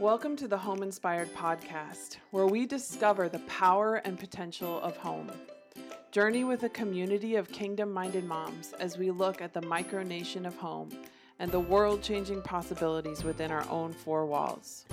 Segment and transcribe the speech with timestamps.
[0.00, 5.30] Welcome to the Home Inspired Podcast, where we discover the power and potential of home.
[6.10, 10.56] Journey with a community of kingdom minded moms as we look at the micronation of
[10.56, 10.90] home
[11.38, 14.84] and the world changing possibilities within our own four walls.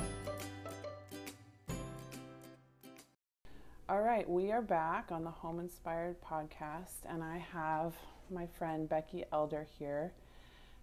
[3.89, 7.95] All right, we are back on the Home Inspired Podcast, and I have
[8.29, 10.13] my friend Becky Elder here,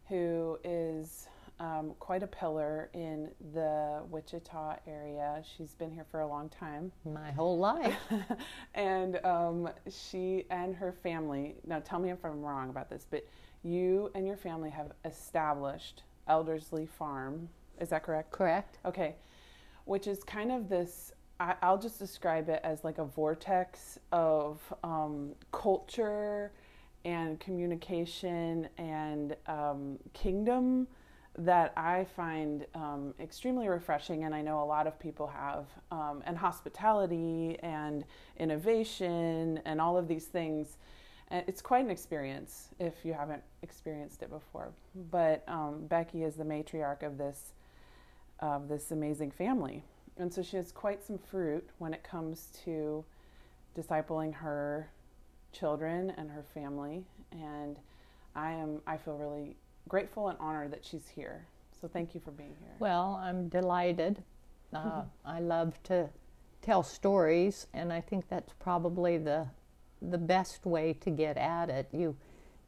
[0.09, 1.29] who is
[1.61, 5.43] um, quite a pillar in the Wichita area.
[5.57, 6.93] She's been here for a long time.
[7.05, 7.97] My whole life.
[8.75, 13.27] and um, she and her family, now tell me if I'm wrong about this, but
[13.63, 17.49] you and your family have established Elderslie Farm.
[17.81, 18.31] Is that correct?
[18.31, 18.79] Correct.
[18.85, 19.17] Okay.
[19.85, 24.61] Which is kind of this, I, will just describe it as like a vortex of
[24.85, 26.53] um, culture
[27.05, 30.87] and communication and um, kingdom
[31.39, 36.23] that I find um, extremely refreshing, and I know a lot of people have, um,
[36.27, 38.05] and hospitality and
[38.39, 40.77] innovation and all of these things.
[41.31, 44.73] It's quite an experience if you haven't experienced it before.
[45.11, 47.53] But um, Becky is the matriarch of this
[48.41, 49.83] of this amazing family,
[50.17, 53.05] and so she has quite some fruit when it comes to
[53.77, 54.89] discipling her
[55.53, 57.05] children and her family.
[57.33, 57.77] And
[58.35, 59.57] I am I feel really
[59.89, 61.47] grateful and honored that she's here.
[61.81, 62.75] So thank you for being here.
[62.79, 64.23] Well, I'm delighted.
[64.75, 66.09] Uh, I love to
[66.61, 69.47] tell stories, and I think that's probably the
[70.01, 71.89] the best way to get at it.
[71.93, 72.17] You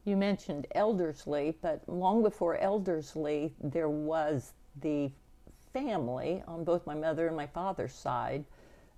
[0.04, 5.10] you mentioned Elderslie, but long before Elderslie, there was the
[5.72, 8.44] family on both my mother and my father's side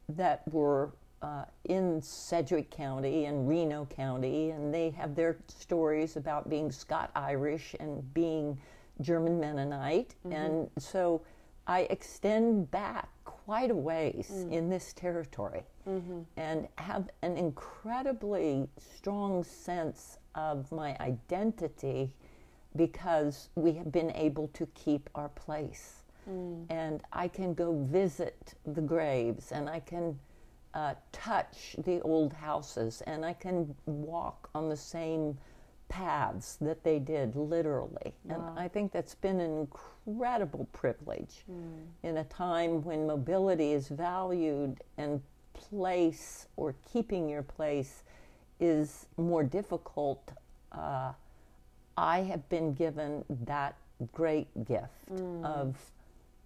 [0.09, 6.51] that were uh, in Sedgwick County and Reno County, and they have their stories about
[6.51, 8.59] being Scot Irish and being
[9.01, 10.15] German Mennonite.
[10.27, 10.33] Mm-hmm.
[10.33, 11.23] And so
[11.67, 14.53] I extend back quite a ways mm.
[14.53, 16.21] in this territory mm-hmm.
[16.37, 22.13] and have an incredibly strong sense of my identity
[22.75, 26.03] because we have been able to keep our place.
[26.29, 26.67] Mm.
[26.71, 30.19] And I can go visit the graves and I can
[30.75, 35.37] uh, touch the old houses and I can walk on the same
[35.89, 38.15] paths that they did literally.
[38.25, 38.35] Wow.
[38.51, 39.69] And I think that's been an
[40.07, 41.85] incredible privilege mm.
[42.03, 45.21] in a time when mobility is valued and
[45.53, 48.05] place or keeping your place
[48.59, 50.33] is more difficult.
[50.73, 51.13] Uh,
[51.97, 53.77] I have been given that
[54.13, 55.45] great gift mm.
[55.45, 55.77] of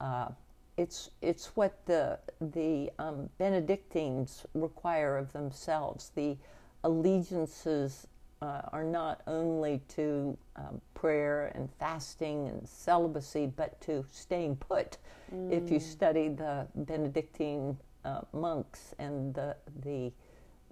[0.01, 0.29] uh,
[0.77, 6.13] it's it's what the the um, Benedictines require of themselves.
[6.15, 6.37] The
[6.85, 8.07] allegiances
[8.43, 14.99] uh, are not only to um, prayer and fasting and celibacy, but to staying put.
[15.35, 15.53] Mm.
[15.53, 15.83] If you mm.
[15.83, 20.13] study the Benedictine uh, monks and the the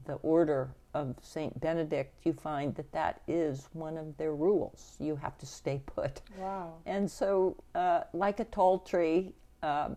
[0.06, 4.96] the order of Saint Benedict, you find that that is one of their rules.
[5.00, 6.20] You have to stay put.
[6.38, 6.74] Wow!
[6.84, 9.32] And so, uh, like a tall tree,
[9.64, 9.88] uh,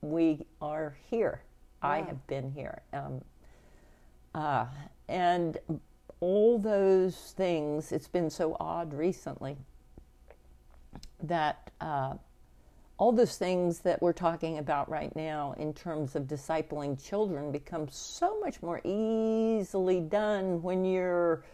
[0.00, 1.42] we are here.
[1.82, 1.88] Yeah.
[1.88, 2.82] I have been here.
[2.92, 3.22] Um,
[4.34, 4.66] uh,
[5.08, 5.58] and
[6.20, 9.56] all those things, it's been so odd recently
[11.22, 12.14] that uh,
[12.98, 17.88] all those things that we're talking about right now in terms of discipling children become
[17.90, 21.44] so much more easily done when you're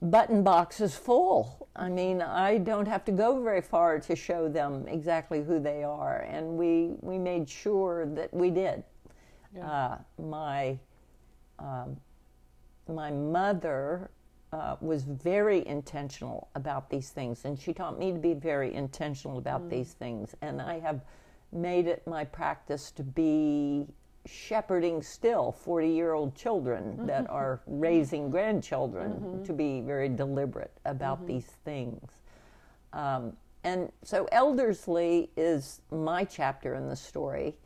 [0.00, 1.68] button boxes full.
[1.74, 5.84] I mean, I don't have to go very far to show them exactly who they
[5.84, 8.82] are, and we we made sure that we did.
[9.54, 9.70] Yeah.
[9.70, 10.78] Uh, my
[11.58, 11.96] um,
[12.88, 14.10] my mother
[14.52, 19.38] uh, was very intentional about these things, and she taught me to be very intentional
[19.38, 19.70] about mm.
[19.70, 21.02] these things, and I have
[21.52, 23.86] made it my practice to be
[24.28, 27.06] shepherding still 40 year old children mm-hmm.
[27.06, 29.42] that are raising grandchildren mm-hmm.
[29.44, 31.28] to be very deliberate about mm-hmm.
[31.28, 32.10] these things.
[32.92, 37.56] Um, and so Elderslie is my chapter in the story.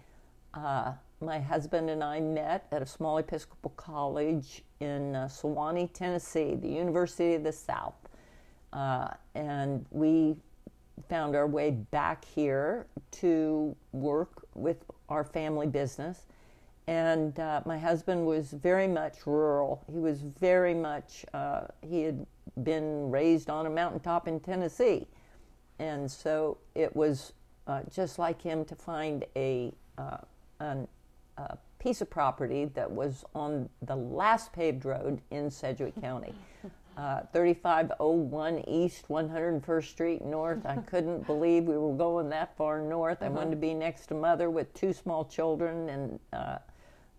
[0.55, 6.57] Uh, my husband and I met at a small Episcopal college in uh, Sewanee, Tennessee,
[6.57, 7.95] the University of the South.
[8.73, 10.35] Uh, and we
[11.09, 14.79] found our way back here to work with
[15.09, 16.27] our family business.
[16.87, 19.85] And uh, my husband was very much rural.
[19.91, 22.27] He was very much, uh, he had
[22.65, 25.07] been raised on a mountaintop in Tennessee.
[25.79, 27.33] And so it was
[27.67, 30.19] uh, just like him to find a, uh,
[30.59, 30.89] an,
[31.39, 36.35] a piece of property that was on the last paved road in Sedgwick County.
[36.97, 40.65] uh, 3501 East, 101st Street North.
[40.67, 43.23] I couldn't believe we were going that far north.
[43.23, 46.59] I wanted to be next to mother with two small children, and uh,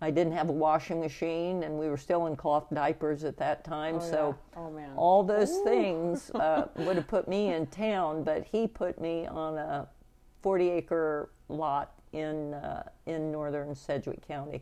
[0.03, 3.63] I didn't have a washing machine, and we were still in cloth diapers at that
[3.63, 3.95] time.
[3.95, 4.59] Oh, so yeah.
[4.59, 9.27] Oh, all those things uh, would have put me in town, but he put me
[9.27, 9.87] on a
[10.41, 14.61] 40 acre lot in uh, in northern Sedgwick County,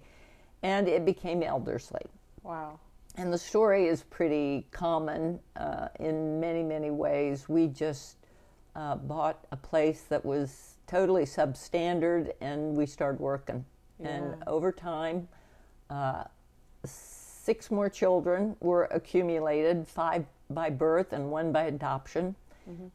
[0.61, 2.05] and it became Elderslie.
[2.43, 2.79] Wow.
[3.17, 7.49] And the story is pretty common uh, in many, many ways.
[7.49, 8.17] We just
[8.75, 13.65] uh, bought a place that was totally substandard and we started working.
[14.05, 15.27] And over time,
[15.89, 16.23] uh,
[16.85, 22.35] six more children were accumulated five by birth and one by adoption.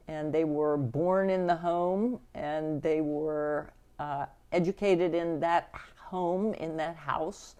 [0.08, 6.54] And they were born in the home and they were uh, educated in that home,
[6.54, 7.56] in that house.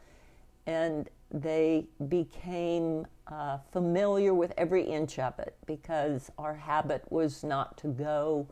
[0.66, 7.76] And they became uh, familiar with every inch of it because our habit was not
[7.78, 8.46] to go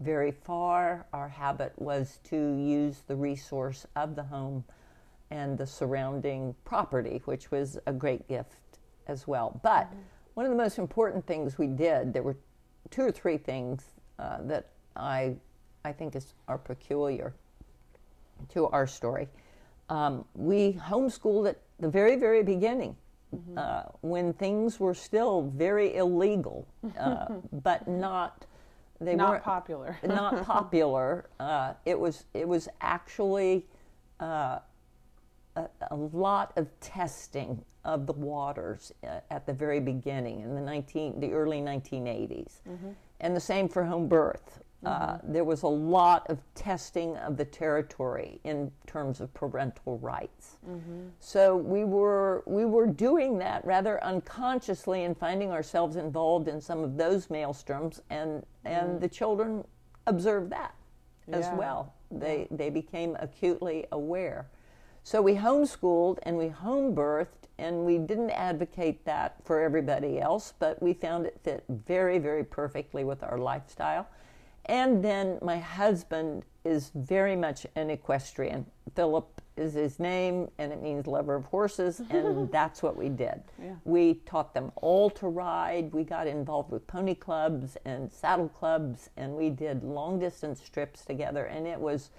[0.00, 1.06] very far.
[1.12, 4.64] Our habit was to use the resource of the home
[5.30, 8.56] and the surrounding property, which was a great gift
[9.06, 9.60] as well.
[9.62, 9.88] But
[10.34, 12.36] one of the most important things we did, there were
[12.90, 13.84] two or three things
[14.18, 15.36] uh, that I,
[15.84, 17.34] I think is, are peculiar
[18.50, 19.28] to our story.
[19.88, 22.96] Um, we homeschooled at the very, very beginning
[23.56, 26.66] uh, when things were still very illegal,
[26.98, 28.46] uh, but not.
[29.00, 29.98] They Not weren't popular.
[30.06, 31.30] not popular.
[31.38, 33.66] Uh, it was it was actually
[34.20, 34.58] uh,
[35.56, 40.60] a, a lot of testing of the waters uh, at the very beginning in the
[40.60, 42.06] nineteen the early nineteen
[43.20, 44.60] and the same for home birth.
[44.84, 45.32] Uh, mm-hmm.
[45.32, 50.56] there was a lot of testing of the territory in terms of parental rights.
[50.66, 51.08] Mm-hmm.
[51.18, 56.82] So we were we were doing that rather unconsciously and finding ourselves involved in some
[56.82, 58.98] of those maelstroms, and and mm-hmm.
[59.00, 59.64] the children
[60.06, 60.74] observed that
[61.30, 61.54] as Yeah.
[61.56, 61.94] well.
[62.10, 64.48] They they became acutely aware.
[65.02, 70.54] So we homeschooled and we home birthed, and we didn't advocate that for everybody else,
[70.58, 74.06] but we found it fit very, very perfectly with our lifestyle.
[74.66, 78.66] And then my husband is very much an equestrian.
[78.94, 83.42] Philip is his name, and it means lover of horses, and that's what we did.
[83.60, 83.74] Yeah.
[83.84, 85.92] We taught them all to ride.
[85.92, 91.04] We got involved with pony clubs and saddle clubs, and we did long distance trips
[91.04, 91.46] together.
[91.46, 92.10] And it was,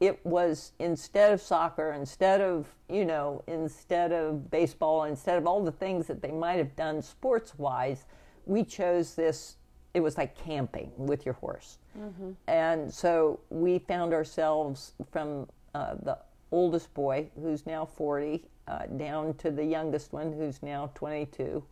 [0.00, 5.62] it was instead of soccer, instead of you know, instead of baseball, instead of all
[5.62, 8.06] the things that they might have done sports wise,
[8.46, 9.56] we chose this.
[9.94, 11.78] It was like camping with your horse,
[12.46, 16.18] and so we found ourselves from uh, the
[16.50, 21.62] oldest boy, who's now 40, uh, down to the youngest one, who's now 22.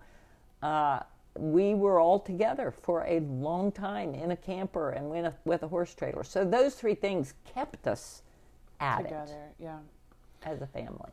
[0.63, 1.01] Uh,
[1.39, 5.62] we were all together for a long time in a camper and with a, with
[5.62, 6.25] a horse trailer.
[6.25, 8.23] So those three things kept us
[8.81, 9.51] at Together.
[9.59, 9.79] Yeah.
[10.45, 11.11] as a family.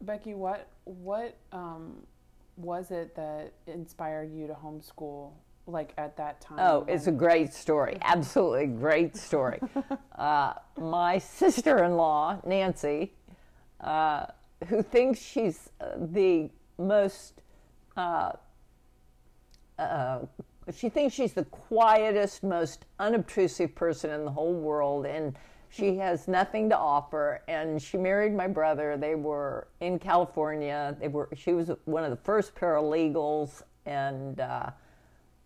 [0.00, 1.94] Becky, what what um,
[2.56, 5.30] was it that inspired you to homeschool?
[5.66, 6.58] Like at that time?
[6.60, 7.98] Oh, it's a great story.
[8.02, 9.60] Absolutely great story.
[10.18, 13.12] uh, my sister in law, Nancy,
[13.80, 14.26] uh,
[14.68, 17.42] who thinks she's uh, the most,
[17.96, 18.32] uh,
[19.78, 20.18] uh,
[20.74, 25.36] she thinks she's the quietest, most unobtrusive person in the whole world, and
[25.68, 27.40] she has nothing to offer.
[27.46, 28.96] And she married my brother.
[28.96, 30.96] They were in California.
[31.00, 31.28] They were.
[31.36, 34.42] She was one of the first paralegals, and.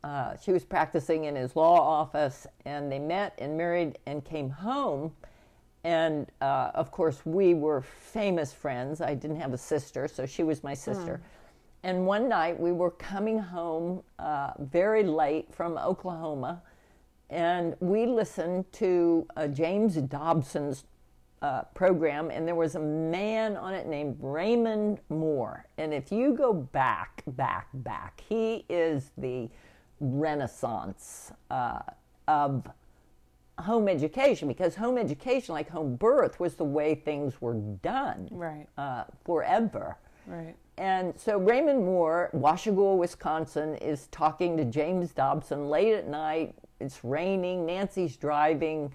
[0.07, 4.49] Uh, she was practicing in his law office, and they met and married and came
[4.49, 5.11] home.
[5.83, 9.01] And uh, of course, we were famous friends.
[9.01, 11.21] I didn't have a sister, so she was my sister.
[11.83, 16.63] And one night we were coming home uh, very late from Oklahoma,
[17.29, 20.85] and we listened to uh, James Dobson's
[21.43, 25.67] uh, program, and there was a man on it named Raymond Moore.
[25.79, 29.49] And if you go back, back, back, he is the
[30.01, 31.81] renaissance uh,
[32.29, 32.67] of
[33.59, 38.67] home education because home education, like home birth, was the way things were done Right.
[38.77, 39.97] uh, forever.
[40.27, 40.55] Right.
[40.79, 46.55] And so Raymond Moore, Washougal, Wisconsin, is talking to James Dobson late at night.
[46.81, 47.65] It's raining.
[47.65, 48.93] Nancy's driving.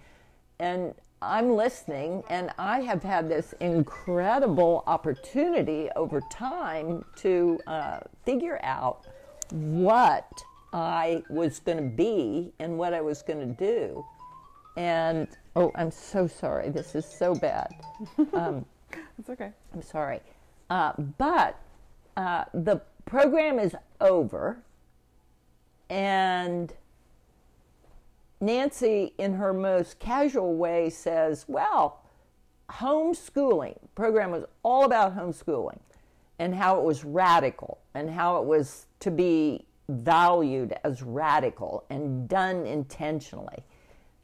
[0.60, 0.93] And
[1.24, 9.08] I'm listening, and I have had this incredible opportunity over time to uh, figure out
[9.51, 10.43] what
[10.74, 14.06] I was going to be and what I was going to do.
[14.78, 16.70] And oh, I'm so sorry.
[16.70, 17.74] This is so bad.
[19.20, 19.51] It's okay.
[19.74, 20.20] I'm sorry.
[20.70, 21.60] Uh, but
[22.18, 24.58] uh, the program is over,
[25.90, 26.74] And
[28.40, 32.01] Nancy, in her most casual way, says, Well,
[32.70, 35.80] homeschooling program was all about homeschooling
[36.40, 42.28] and how it was radical and how it was to be valued as radical and
[42.28, 43.64] done intentionally.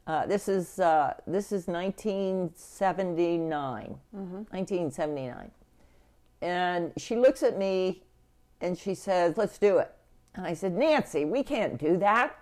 [0.08, 5.50] Uh, this is uh, this is 1979, 1979,
[6.40, 8.02] and she looks at me
[8.62, 9.92] and she says, "Let's do it."
[10.34, 12.34] And I said, "Nancy, we can't do that.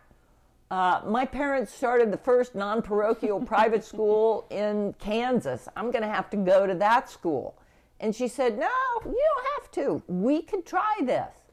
[0.71, 5.68] Uh, my parents started the first non-parochial private school in Kansas.
[5.76, 7.59] I'm going to have to go to that school."
[7.99, 8.71] And she said, "No,
[9.04, 10.04] you don't have to.
[10.06, 11.45] We could try this."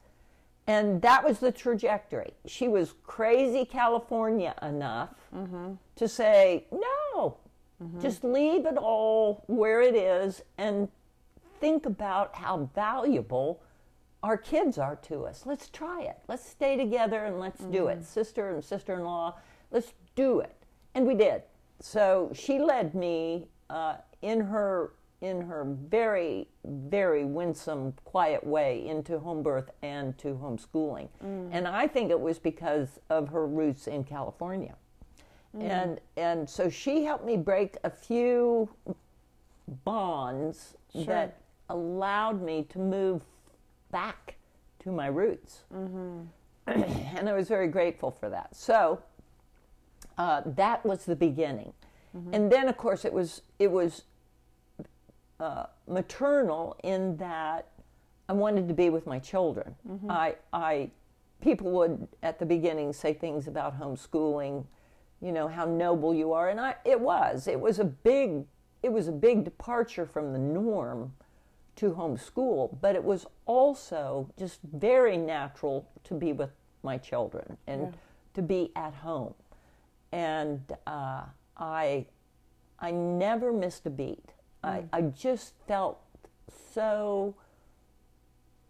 [0.68, 2.34] And that was the trajectory.
[2.46, 5.74] She was crazy California enough mm-hmm.
[5.96, 7.38] to say, no,
[7.84, 8.00] mm-hmm.
[8.00, 10.88] just leave it all where it is and
[11.60, 13.62] think about how valuable
[14.24, 15.46] our kids are to us.
[15.46, 16.18] Let's try it.
[16.30, 17.96] Let's stay together and let's do it.
[17.96, 18.04] Mm-hmm.
[18.04, 19.36] Sister and sister in law,
[19.72, 20.56] let's do it.
[20.96, 21.44] And we did.
[21.82, 24.94] So she led me uh, in her
[25.24, 31.08] in her very, very winsome, quiet way into home birth and to homeschooling.
[31.24, 31.50] Mm.
[31.52, 34.76] And I think it was because of her roots in California.
[35.56, 35.64] Mm.
[35.64, 38.70] And and so she helped me break a few
[39.86, 41.38] bonds that
[41.70, 43.22] allowed me to move
[43.92, 44.36] back
[44.80, 45.62] to my roots.
[45.74, 46.24] Mm-hmm.
[46.68, 48.56] and I was very grateful for that.
[48.56, 49.02] So
[50.18, 51.72] uh, that was the beginning.
[52.16, 52.34] Mm-hmm.
[52.34, 54.04] And then, of course, it was it was
[55.44, 57.68] uh, maternal in that
[58.30, 59.76] I wanted to be with my children.
[60.10, 60.90] I, I,
[61.42, 64.66] people would at the beginning say things about homeschooling,
[65.22, 67.48] you know how noble you are, and I, it was.
[67.48, 68.46] It was a big,
[68.82, 71.14] it was a big departure from the norm
[71.76, 76.52] to homeschool, but it was also just very natural to be with
[76.84, 77.92] my children and Yeah.
[78.36, 79.34] to be at home.
[80.12, 81.24] And uh,
[81.58, 82.06] I,
[82.80, 84.30] I never missed a beat.
[84.64, 86.00] I, I just felt
[86.74, 87.36] so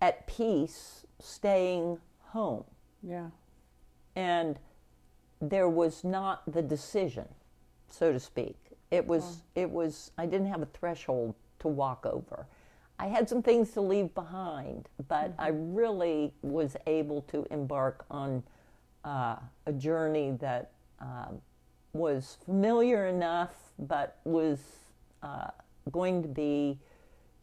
[0.01, 2.63] at peace staying home.
[3.01, 3.27] Yeah.
[4.15, 4.59] And
[5.41, 7.27] there was not the decision,
[7.89, 8.57] so to speak.
[8.91, 12.47] It was, it was, I didn't have a threshold to walk over.
[12.99, 18.43] I had some things to leave behind, but I really was able to embark on
[19.03, 21.41] uh, a journey that um,
[21.93, 24.59] was familiar enough, but was
[25.23, 25.47] uh,
[25.91, 26.79] going to be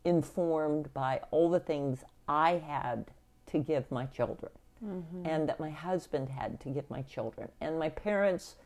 [0.04, 3.06] informed by all the things I had
[3.46, 4.52] to give my children
[4.84, 5.26] mm-hmm.
[5.26, 7.48] and that my husband had to give my children.
[7.60, 8.56] And my parents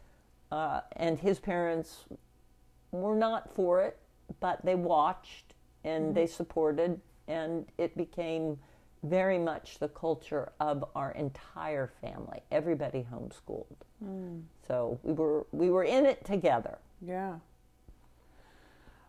[0.53, 2.05] uh, and his parents
[2.93, 3.99] were not for it,
[4.41, 6.33] but they watched and they mm-hmm.
[6.33, 8.59] supported, and it became
[9.03, 12.41] very much the culture of our entire family.
[12.51, 13.67] Everybody homeschooled.
[14.03, 14.45] Mm.
[14.67, 16.79] So we were we were in it together.
[17.07, 17.35] Yeah.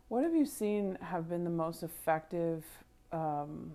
[0.08, 2.64] What have you seen have been the most effective
[3.12, 3.72] um,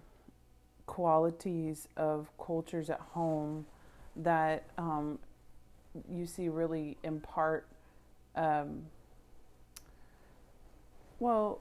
[0.86, 3.66] qualities of cultures at home
[4.14, 5.18] that um,
[6.08, 7.66] you see really impart,
[8.36, 8.82] um,
[11.18, 11.60] well,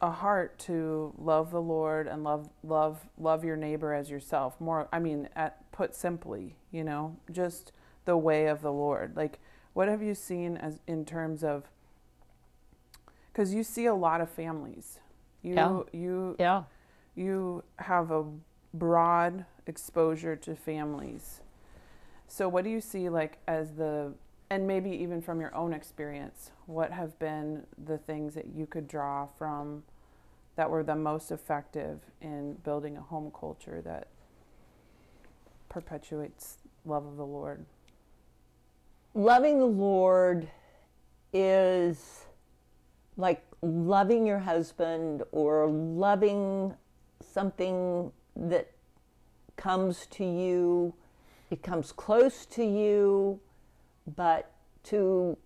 [0.00, 4.60] a heart to love the Lord and love love love your neighbor as yourself.
[4.60, 7.72] More, I mean, at, put simply, you know, just
[8.04, 9.16] the way of the Lord.
[9.16, 9.38] Like,
[9.72, 11.70] what have you seen as in terms of?
[13.36, 14.98] Because you see a lot of families.
[15.42, 15.82] You Yeah.
[15.92, 16.62] you Yeah.
[17.14, 18.24] you have a
[18.72, 21.42] broad exposure to families.
[22.28, 24.14] So what do you see like as the
[24.48, 28.88] and maybe even from your own experience, what have been the things that you could
[28.88, 29.84] draw from
[30.54, 34.08] that were the most effective in building a home culture that
[35.68, 37.66] perpetuates love of the Lord?
[39.12, 40.48] Loving the Lord
[41.34, 42.24] is
[43.16, 46.74] like loving your husband or loving
[47.20, 48.70] something that
[49.56, 50.94] comes to you,
[51.50, 53.40] it comes close to you,
[54.16, 54.50] but
[54.84, 55.36] to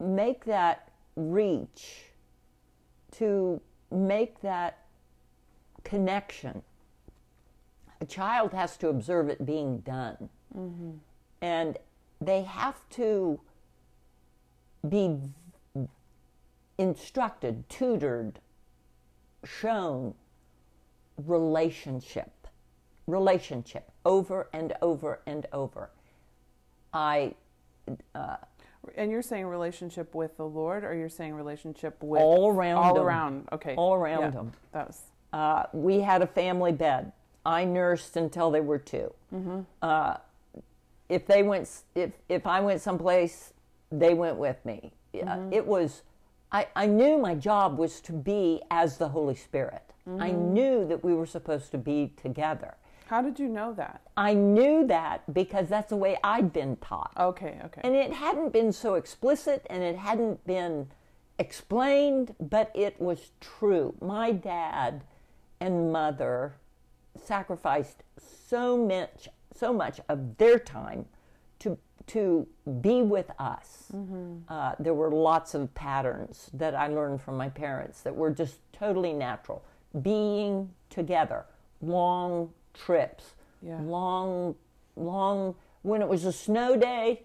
[0.00, 2.06] make that reach,
[3.12, 4.78] to make that
[5.84, 6.62] connection,
[8.00, 10.28] a child has to observe it being done.
[10.56, 10.92] Mm-hmm.
[11.40, 11.76] And
[12.20, 13.40] they have to
[14.88, 15.18] be
[16.78, 18.40] instructed, tutored,
[19.44, 20.14] shown
[21.16, 22.32] relationship,
[23.06, 25.90] relationship over and over and over.
[26.92, 27.34] I
[28.96, 32.94] And you're saying relationship with the Lord, or you're saying relationship with all around all
[32.94, 33.48] them, around?
[33.52, 34.52] Okay, all around Yeah, them.
[34.72, 35.02] That was
[35.32, 37.12] Uh, we had a family bed.
[37.46, 39.12] I nursed until they were 2
[39.82, 40.16] Uh,
[41.08, 43.52] if they went, if if I went someplace,
[43.90, 44.92] they went with me.
[45.14, 45.52] Mm-hmm.
[45.52, 46.02] It was,
[46.54, 49.82] I, I knew my job was to be as the Holy Spirit.
[50.08, 50.22] Mm-hmm.
[50.22, 52.76] I knew that we were supposed to be together.
[53.06, 54.02] How did you know that?
[54.16, 57.12] I knew that because that's the way I'd been taught.
[57.18, 57.80] Okay, okay.
[57.82, 60.88] And it hadn't been so explicit and it hadn't been
[61.40, 63.94] explained, but it was true.
[64.00, 65.02] My dad
[65.60, 66.54] and mother
[67.16, 68.04] sacrificed
[68.48, 71.06] so much so much of their time
[71.60, 72.46] to to
[72.80, 73.84] be with us.
[73.94, 74.36] Mm-hmm.
[74.48, 78.56] Uh, there were lots of patterns that I learned from my parents that were just
[78.72, 79.64] totally natural.
[80.02, 81.44] Being together,
[81.80, 83.78] long trips, yeah.
[83.80, 84.54] long,
[84.96, 85.54] long.
[85.82, 87.22] When it was a snow day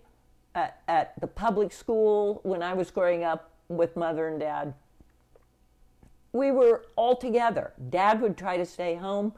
[0.56, 4.74] at, at the public school when I was growing up with mother and dad,
[6.32, 7.74] we were all together.
[7.90, 9.34] Dad would try to stay home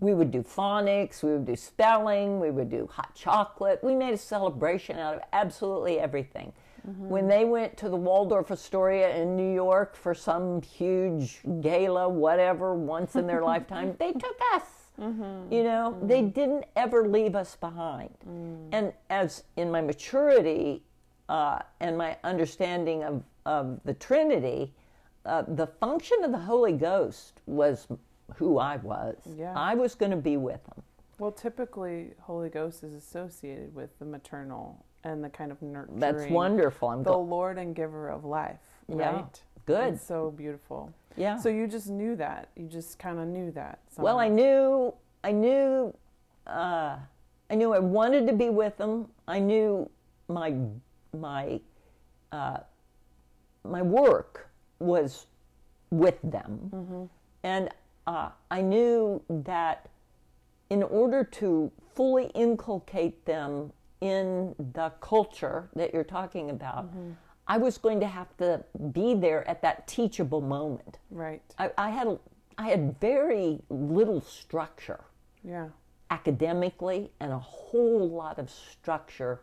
[0.00, 3.82] we would do phonics, we would do spelling, we would do hot chocolate.
[3.82, 6.52] We made a celebration out of absolutely everything.
[6.88, 7.08] Mm-hmm.
[7.08, 12.74] When they went to the Waldorf Astoria in New York for some huge gala, whatever,
[12.74, 14.62] once in their lifetime, they took us.
[15.00, 15.52] Mm-hmm.
[15.52, 16.06] You know, mm-hmm.
[16.06, 18.10] they didn't ever leave us behind.
[18.28, 18.68] Mm.
[18.72, 20.82] And as in my maturity
[21.28, 24.72] uh, and my understanding of, of the Trinity,
[25.26, 27.88] uh, the function of the Holy Ghost was
[28.34, 29.16] who I was.
[29.36, 29.54] Yeah.
[29.56, 30.82] I was going to be with them.
[31.18, 35.98] Well, typically, Holy Ghost is associated with the maternal and the kind of nurturing.
[35.98, 36.88] That's wonderful.
[36.88, 39.14] I'm the go- Lord and giver of life, right?
[39.14, 39.24] Yeah.
[39.64, 39.94] Good.
[39.94, 40.92] It's so beautiful.
[41.16, 41.38] Yeah.
[41.38, 42.50] So you just knew that.
[42.56, 43.80] You just kind of knew that.
[43.90, 44.04] Somehow.
[44.04, 44.94] Well, I knew.
[45.24, 45.94] I knew.
[46.46, 46.96] Uh,
[47.48, 49.08] I knew I wanted to be with them.
[49.26, 49.88] I knew
[50.28, 50.54] my
[51.16, 51.60] my
[52.32, 52.58] uh,
[53.64, 55.26] my work was
[55.90, 57.04] with them, mm-hmm.
[57.44, 57.70] and
[58.06, 59.88] uh, I knew that
[60.70, 67.12] in order to fully inculcate them in the culture that you're talking about, mm-hmm.
[67.48, 70.98] I was going to have to be there at that teachable moment.
[71.10, 71.42] Right.
[71.58, 72.18] I, I had
[72.58, 75.04] I had very little structure.
[75.44, 75.68] Yeah.
[76.10, 79.40] Academically, and a whole lot of structure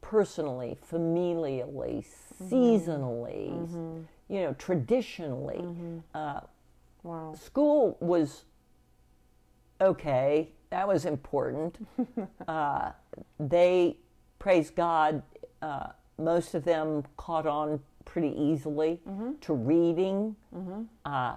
[0.00, 2.48] personally, familially, mm-hmm.
[2.48, 4.00] seasonally, mm-hmm.
[4.28, 5.58] you know, traditionally.
[5.58, 5.98] Mm-hmm.
[6.14, 6.40] Uh,
[7.08, 7.34] Wow.
[7.42, 8.44] School was
[9.80, 10.50] okay.
[10.68, 11.88] That was important.
[12.48, 12.90] uh,
[13.40, 13.96] they,
[14.38, 15.22] praise God,
[15.62, 19.32] uh, most of them caught on pretty easily mm-hmm.
[19.40, 20.36] to reading.
[20.54, 20.82] Mm-hmm.
[21.06, 21.36] Uh,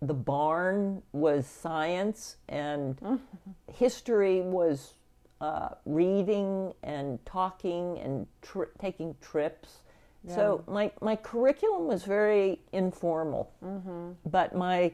[0.00, 2.98] the barn was science, and
[3.70, 4.94] history was
[5.42, 9.80] uh, reading and talking and tri- taking trips.
[10.24, 10.34] Yeah.
[10.34, 14.12] So my, my curriculum was very informal, mm-hmm.
[14.24, 14.92] but my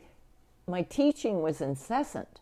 [0.68, 2.40] my teaching was incessant.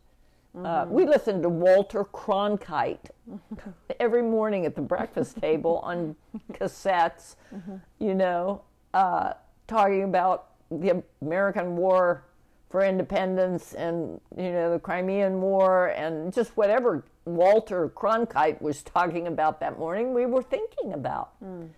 [0.54, 0.66] Uh, mm-hmm.
[0.66, 3.10] Uh, we listened to Walter Cronkite
[4.00, 6.16] every morning at the breakfast table on
[6.52, 7.76] cassettes, mm-hmm.
[7.98, 8.62] you know,
[8.94, 9.32] uh,
[9.66, 12.24] talking about the American War
[12.70, 19.26] for Independence and, you know, the Crimean War and just whatever Walter Cronkite was talking
[19.26, 21.32] about that morning, we were thinking about.
[21.42, 21.68] Mm.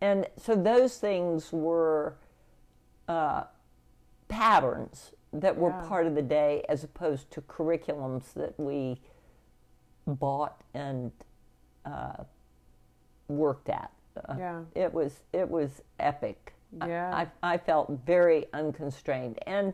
[0.00, 2.16] And so those things were
[3.08, 3.44] uh,
[4.28, 5.88] patterns that were yeah.
[5.88, 9.00] part of the day as opposed to curriculums that we
[10.06, 11.12] bought and
[11.84, 12.24] uh,
[13.28, 13.90] worked at.
[14.28, 14.60] Uh, yeah.
[14.74, 16.54] It was it was epic.
[16.86, 17.26] Yeah.
[17.42, 19.38] I, I felt very unconstrained.
[19.46, 19.72] And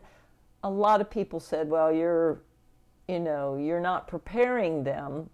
[0.63, 2.41] a lot of people said, well, you're,
[3.07, 5.29] you know, you're not preparing them.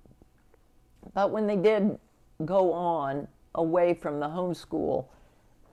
[1.13, 1.97] But when they did
[2.45, 5.05] go on away from the homeschool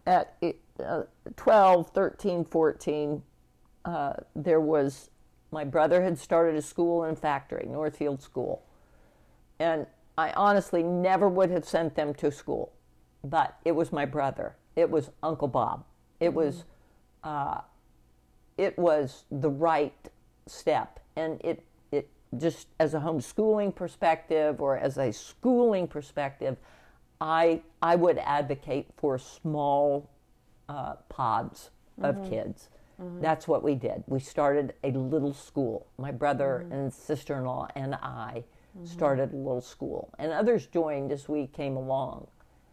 [0.06, 0.36] at
[0.84, 1.02] uh,
[1.36, 3.22] 12, 13, 14,
[3.86, 5.10] uh, there was
[5.52, 8.64] my brother had started a school and factory, Northfield School,
[9.60, 9.86] and
[10.18, 12.72] I honestly never would have sent them to school,
[13.22, 14.56] but it was my brother.
[14.74, 15.84] It was Uncle Bob.
[16.18, 16.36] It mm-hmm.
[16.36, 16.64] was,
[17.22, 17.60] uh,
[18.58, 19.94] it was the right
[20.46, 26.56] step, and it it just as a homeschooling perspective or as a schooling perspective,
[27.20, 30.10] I I would advocate for small
[30.68, 31.70] uh, pods
[32.02, 32.30] of mm-hmm.
[32.30, 32.68] kids
[33.00, 33.20] Mm-hmm.
[33.20, 34.04] That's what we did.
[34.06, 35.86] We started a little school.
[35.98, 36.72] My brother mm-hmm.
[36.72, 38.44] and sister in law and I
[38.76, 38.86] mm-hmm.
[38.86, 42.28] started a little school, and others joined as we came along.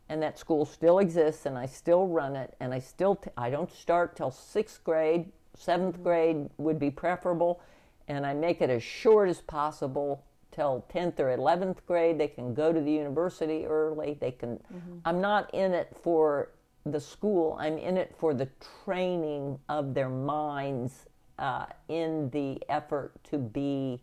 [0.09, 3.49] And that school still exists, and I still run it, and I still t- I
[3.49, 5.31] don't start till sixth grade.
[5.57, 6.03] 7th mm-hmm.
[6.03, 7.62] grade would be preferable,
[8.07, 12.17] and I make it as short as possible till 10th or 11th grade.
[12.19, 14.17] They can go to the university early.
[14.19, 14.57] They can.
[14.57, 14.97] Mm-hmm.
[15.05, 16.49] I'm not in it for
[16.86, 18.50] the school, I'm in it for the
[18.84, 21.06] training of their minds
[21.39, 24.02] uh, in the effort to be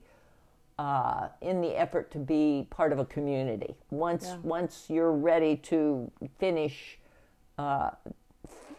[0.79, 3.77] uh, in the effort to be part of a community.
[3.90, 4.38] Once Yeah.
[4.43, 6.99] once you're ready to finish
[7.59, 7.90] uh,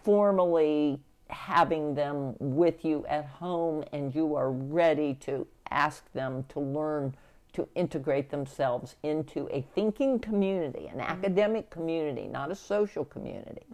[0.04, 6.60] formally having them with you at home, and you are ready to ask them to
[6.60, 7.16] learn
[7.54, 13.66] to integrate themselves into a thinking community, an academic community, not a social community.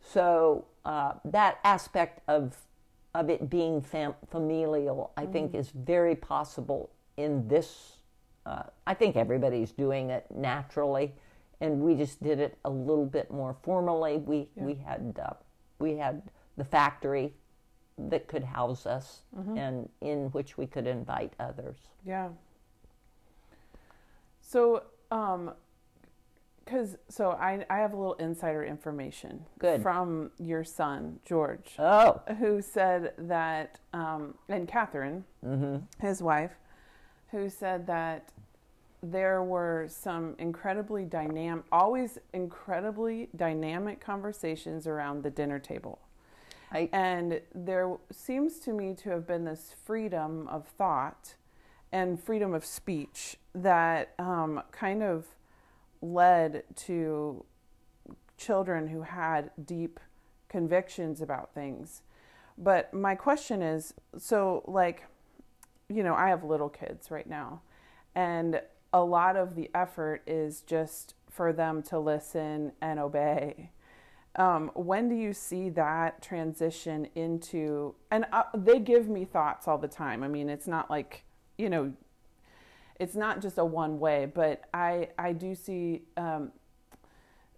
[0.00, 2.56] So uh, that aspect of
[3.14, 7.98] of it being fam- familial, I think, is very possible in this.
[8.44, 11.14] Uh, I think everybody's doing it naturally,
[11.60, 14.18] and we just did it a little bit more formally.
[14.18, 15.34] We we had uh,
[15.78, 16.22] we had
[16.56, 17.32] the factory
[17.96, 19.22] that could house us,
[19.56, 21.76] and in which we could invite others.
[22.04, 22.28] Yeah.
[24.54, 25.50] So, um,
[26.64, 29.82] because so I I have a little insider information Good.
[29.82, 35.24] from your son George, Oh, who said that, um, and Catherine,
[36.00, 36.52] his wife,
[37.32, 38.28] who said that
[39.02, 45.98] there were some incredibly dynamic, always incredibly dynamic conversations around the dinner table.
[46.70, 51.34] I, And there seems to me to have been this freedom of thought
[51.90, 55.26] and freedom of speech that um, kind of
[56.02, 57.44] led to
[58.36, 60.00] children who had deep
[60.48, 62.02] convictions about things.
[62.56, 65.04] But my question is so, like,
[65.88, 67.60] you know, I have little kids right now,
[68.14, 68.60] and
[68.92, 73.70] a lot of the effort is just for them to listen and obey.
[74.36, 77.94] Um, when do you see that transition into?
[78.10, 80.22] And uh, they give me thoughts all the time.
[80.22, 81.24] I mean, it's not like
[81.58, 81.92] you know,
[83.00, 86.52] it's not just a one way, but I I do see um,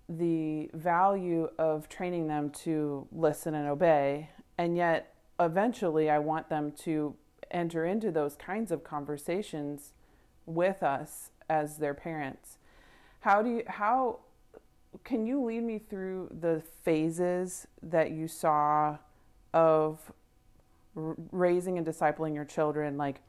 [0.09, 6.73] the value of training them to listen and obey, and yet eventually I want them
[6.85, 7.15] to
[7.51, 9.93] enter into those kinds of conversations
[10.47, 12.59] with us as their parents.
[13.21, 14.21] How do you how
[15.05, 18.99] can you lead me through the phases that you saw
[19.53, 20.13] of
[20.95, 23.21] raising and discipling your children like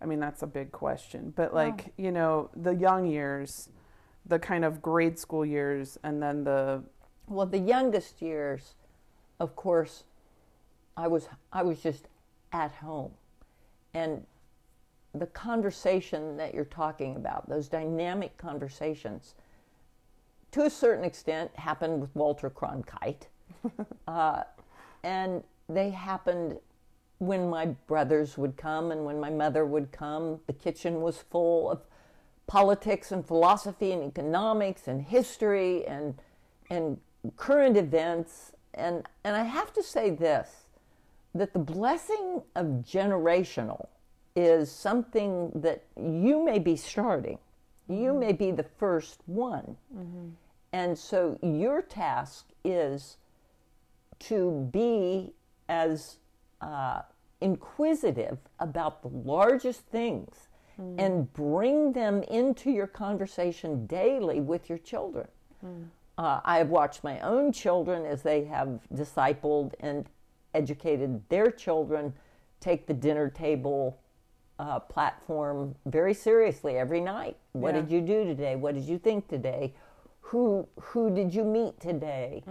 [0.00, 3.68] I mean that's a big question, but like, you know, the young years,
[4.26, 6.82] the kind of grade school years and then the
[7.26, 8.74] Well, the youngest years,
[9.40, 10.04] of course,
[10.96, 12.08] I was I was just
[12.52, 13.12] at home,
[13.94, 14.24] and
[15.14, 19.34] the conversation that you're talking about, those dynamic conversations,
[20.52, 23.26] to a certain extent, happened with Walter Cronkite,
[24.08, 24.42] uh,
[25.02, 26.58] and they happened
[27.18, 30.40] when my brothers would come and when my mother would come.
[30.46, 31.80] The kitchen was full of
[32.46, 36.14] politics and philosophy and economics and history and
[36.70, 36.98] and
[37.36, 38.52] current events.
[38.74, 40.66] And and I have to say this
[41.34, 43.88] that the blessing of generational
[44.34, 47.38] is something that you may be starting.
[47.88, 49.76] You may be the first one.
[49.94, 50.28] Mm-hmm.
[50.72, 53.16] And so your task is
[54.20, 55.32] to be
[55.68, 56.18] as
[56.60, 57.02] uh,
[57.40, 60.48] inquisitive about the largest things
[60.96, 65.26] and bring them into your conversation daily with your children.
[66.16, 70.08] Uh, I have watched my own children as they have discipled and
[70.54, 72.14] educated their children
[72.60, 73.98] take the dinner table
[74.60, 77.36] uh, platform very seriously every night.
[77.52, 77.80] What Yeah.
[77.82, 78.54] did you do today?
[78.56, 79.74] What did you think today?
[80.20, 82.42] Who who did you meet today?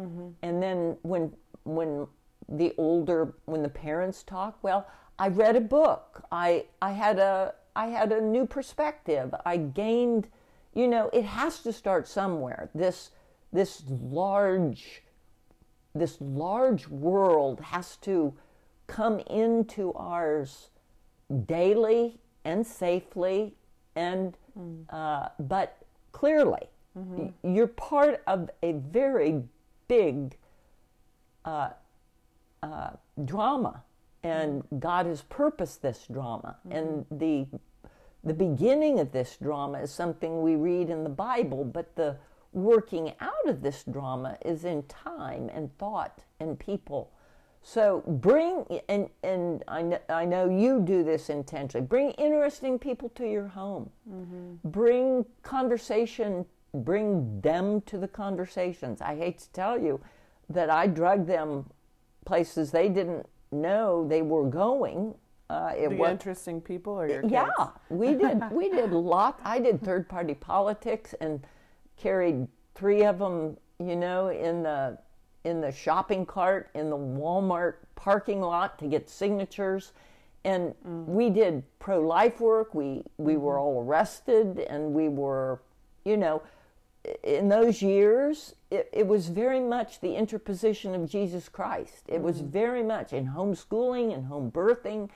[0.41, 2.07] And then when when
[2.49, 4.87] the older when the parents talk, well,
[5.19, 6.23] I read a book.
[6.31, 9.33] I I had a I had a new perspective.
[9.45, 10.29] I gained,
[10.73, 12.69] you know, it has to start somewhere.
[12.73, 13.11] This
[13.53, 15.03] this large
[15.95, 18.33] this large world has to
[18.87, 20.69] come into ours
[21.45, 23.55] daily and safely
[23.95, 24.37] and
[24.89, 25.77] uh, but
[26.11, 29.43] clearly y- you're part of a very
[29.87, 30.37] big
[31.45, 31.69] uh,
[32.73, 32.89] uh,
[33.25, 33.83] drama
[34.23, 37.45] and god has purposed this drama and the
[38.23, 42.15] the beginning of this drama is something we read in the bible but the
[42.53, 47.11] working out of this drama is in time and thought and people
[47.67, 51.85] so bring and and I know, I know you do this intentionally.
[51.85, 53.89] Bring interesting people to your home.
[54.63, 56.45] Bring conversation.
[56.73, 59.01] Bring them to the conversations.
[59.01, 59.99] I hate to tell you
[60.49, 61.69] that I drug them
[62.27, 65.15] places they didn't know they were going.
[65.49, 67.31] Uh, it the was interesting people or your kids?
[67.31, 67.47] yeah,
[67.89, 68.43] we did.
[68.51, 69.39] We did a lot.
[69.45, 71.41] I did third party politics and
[71.95, 73.57] carried three of them.
[73.79, 74.97] You know, in the
[75.45, 79.93] in the shopping cart in the Walmart parking lot to get signatures,
[80.43, 82.75] and we did pro-life work.
[82.75, 85.61] We we were all arrested, and we were,
[86.03, 86.41] you know,
[87.23, 92.03] in those years, it, it was very much the interposition of Jesus Christ.
[92.07, 95.09] It was very much in homeschooling and home birthing,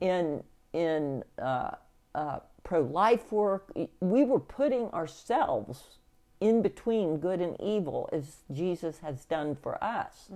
[0.00, 1.72] in in uh,
[2.14, 3.70] uh, pro-life work.
[4.00, 5.98] We were putting ourselves
[6.40, 10.30] in between good and evil, as Jesus has done for us.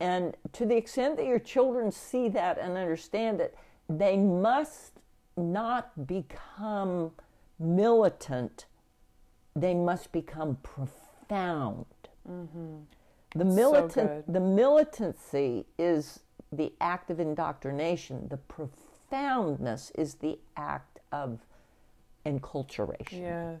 [0.00, 3.56] And to the extent that your children see that and understand it,
[3.88, 4.92] they must
[5.36, 7.12] not become
[7.58, 8.66] militant.
[9.60, 11.86] They must become profound.
[12.28, 12.76] Mm-hmm.
[13.34, 14.34] The militant, good.
[14.34, 16.20] the militancy is
[16.52, 18.28] the act of indoctrination.
[18.28, 21.40] The profoundness is the act of
[22.24, 23.20] enculturation.
[23.20, 23.60] Yes.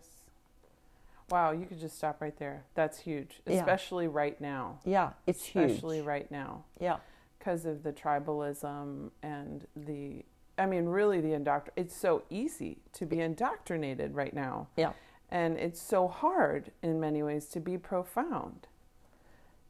[1.30, 2.64] Wow, you could just stop right there.
[2.74, 3.56] That's huge, Yeah.
[3.58, 4.78] especially right now.
[4.84, 5.72] Yeah, it's huge.
[5.72, 6.64] Especially right now.
[6.80, 6.96] Yeah,
[7.38, 10.24] because of the tribalism and the
[10.58, 14.92] i mean really the indoctr it's so easy to be indoctrinated right now yeah,
[15.30, 18.66] and it's so hard in many ways to be profound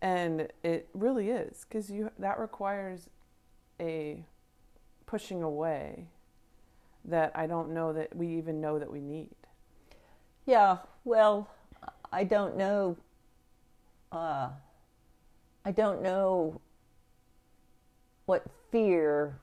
[0.00, 3.08] and it really is because you that requires
[3.80, 4.24] a
[5.06, 6.06] pushing away
[7.04, 9.34] that i don't know that we even know that we need
[10.48, 10.78] yeah.
[11.04, 11.50] Well,
[12.10, 12.96] I don't know.
[14.10, 14.48] Uh,
[15.62, 16.62] I don't know
[18.24, 19.40] what fear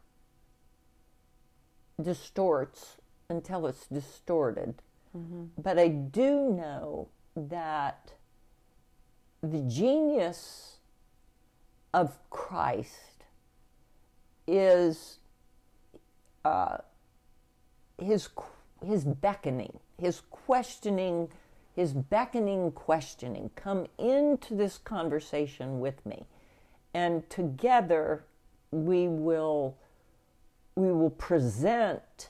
[2.02, 2.98] distorts
[3.30, 4.82] until it's distorted.
[5.58, 8.14] But I do know that
[9.42, 10.78] the genius
[11.94, 13.24] of Christ
[14.48, 15.20] is
[16.44, 16.78] uh,
[17.98, 18.30] his
[18.86, 21.30] his beckoning, his questioning,
[21.74, 23.52] his beckoning questioning.
[23.56, 26.26] Come into this conversation with me,
[26.94, 28.26] and together
[28.72, 29.78] we will
[30.76, 32.30] we will present,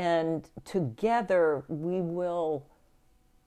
[0.00, 2.66] and together we will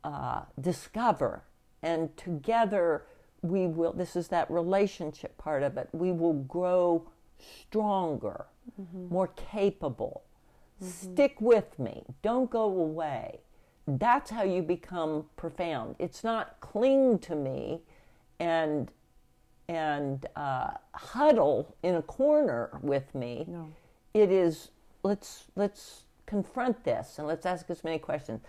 [0.04, 1.42] uh, discover,
[1.82, 3.06] and together
[3.42, 3.92] we will.
[3.92, 5.90] This is that relationship part of it.
[5.94, 8.46] We will grow stronger,
[9.10, 10.26] more capable.
[10.80, 12.04] Stick with me.
[12.22, 13.40] Don't go away.
[13.88, 15.96] That's how you become profound.
[15.98, 17.82] It's not cling to me
[18.40, 18.92] and
[19.70, 23.46] and uh, huddle in a corner with me.
[23.48, 23.70] No.
[24.14, 24.70] It is
[25.02, 28.42] let's let's confront this and let's ask as many questions.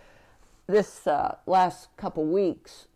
[0.65, 2.87] This uh, last couple weeks,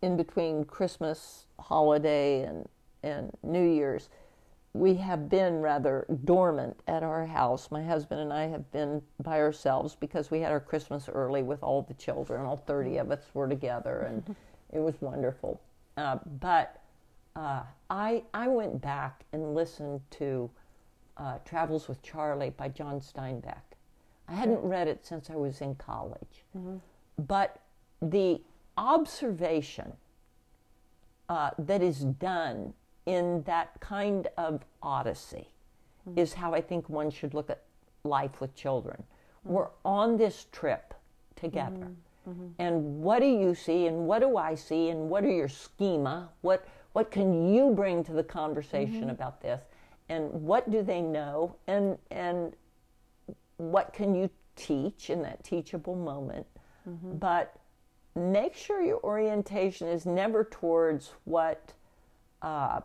[0.00, 2.66] in between Christmas holiday and
[3.02, 4.08] and New Year's,
[4.72, 7.70] we have been rather dormant at our house.
[7.70, 11.62] My husband and I have been by ourselves because we had our Christmas early with
[11.62, 12.46] all the children.
[12.46, 14.34] All 30 of us were together, and
[14.72, 15.60] it was wonderful.
[15.98, 16.80] Uh, but
[17.36, 20.50] uh, I, I went back and listened to
[21.18, 23.67] uh, Travels with Charley by John Steinbeck.
[24.28, 26.44] I hadn't read it since I was in college.
[26.56, 26.76] Mm-hmm.
[27.26, 27.60] But
[28.02, 28.40] the
[28.76, 29.92] observation
[31.28, 32.74] uh, that is done
[33.06, 35.48] in that kind of odyssey
[36.08, 36.18] mm-hmm.
[36.18, 37.62] is how I think one should look at
[38.04, 39.02] life with children.
[39.44, 39.54] Mm-hmm.
[39.54, 40.94] We're on this trip
[41.36, 41.88] together.
[42.58, 46.28] And what do you see and what do I see and what are your schema?
[46.42, 49.60] What what can you bring to the conversation about this?
[50.08, 51.56] And what do they know?
[51.66, 52.54] And and
[53.58, 56.46] what can you teach in that teachable moment?
[57.18, 57.54] But
[58.16, 61.74] make sure your orientation is never towards what
[62.40, 62.80] uh,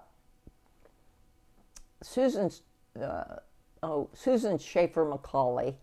[2.02, 2.62] Susan's
[3.02, 3.38] uh,
[3.82, 5.78] oh Susan Schaeffer Macaulay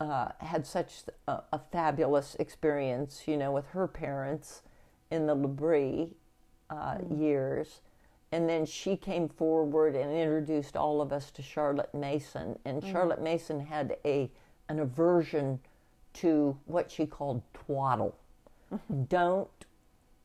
[0.00, 4.62] uh, had such a, a fabulous experience, you know, with her parents
[5.10, 6.10] in the L'Abri
[6.70, 7.80] uh, years.
[8.30, 12.58] And then she came forward and introduced all of us to Charlotte Mason.
[12.64, 14.30] And Charlotte Mason had a
[14.68, 15.60] an aversion
[16.12, 18.14] to what she called twaddle.
[19.08, 19.48] Don't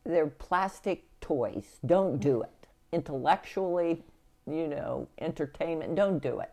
[0.03, 1.79] they're plastic toys.
[1.85, 2.67] Don't do it.
[2.91, 4.03] Intellectually,
[4.45, 6.51] you know, entertainment, don't do it.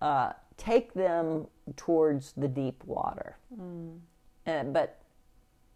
[0.00, 3.36] Uh, take them towards the deep water,
[4.46, 4.98] Uh, but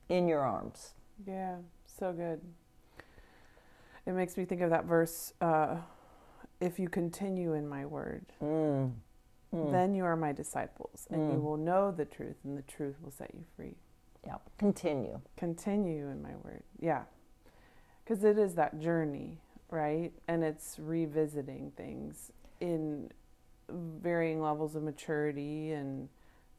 [0.09, 0.95] in your arms.
[1.27, 2.41] Yeah, so good.
[4.07, 5.77] It makes me think of that verse uh,
[6.61, 8.93] if you continue in my word, Mm.
[9.71, 13.11] then you are my disciples, and you will know the truth, and the truth will
[13.13, 13.77] set you free.
[14.27, 15.21] Yeah, continue.
[15.37, 16.63] Continue in my word.
[16.81, 17.03] Yeah.
[18.03, 19.39] Because it is that journey,
[19.71, 20.13] right?
[20.29, 23.11] And it's revisiting things in
[23.71, 26.09] varying levels of maturity and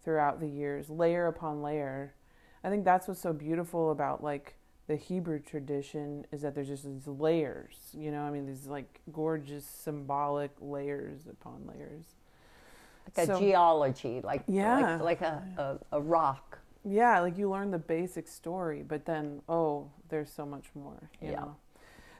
[0.04, 2.14] throughout the years, layer upon layer.
[2.64, 4.56] I think that's what's so beautiful about like
[4.88, 9.02] the Hebrew tradition is that there's just these layers, you know, I mean, these like
[9.12, 12.06] gorgeous symbolic layers upon layers.
[13.18, 14.98] like a geology, like Yeah.
[14.98, 16.60] like, like a, a, a rock.
[16.84, 21.10] Yeah, like you learn the basic story, but then oh, there's so much more.
[21.20, 21.40] You Yeah.
[21.40, 21.56] Know?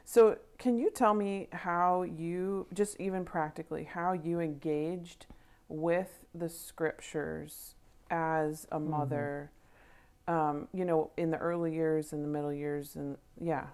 [0.04, 5.26] So can you tell me how you just even practically how you engaged
[5.68, 7.74] with the scriptures
[8.10, 8.90] as a mm-hmm.
[8.90, 9.50] mother?
[10.28, 13.66] Um, you know, in the early years, in the middle years, and yeah.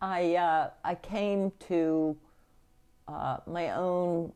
[0.00, 2.16] I uh, I came to
[3.06, 4.32] uh, my own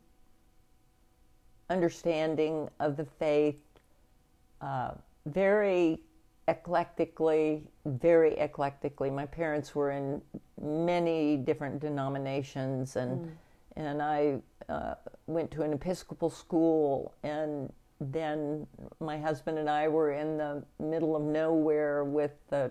[1.69, 3.57] understanding of the faith
[4.61, 4.93] uh,
[5.27, 5.99] very
[6.49, 9.11] eclectically, very eclectically.
[9.13, 10.23] My parents were in
[10.61, 13.37] many different denominations, and
[13.75, 14.95] and I uh,
[15.27, 18.67] went to an Episcopal school, and then
[19.01, 22.71] my husband and I were in the middle of nowhere with the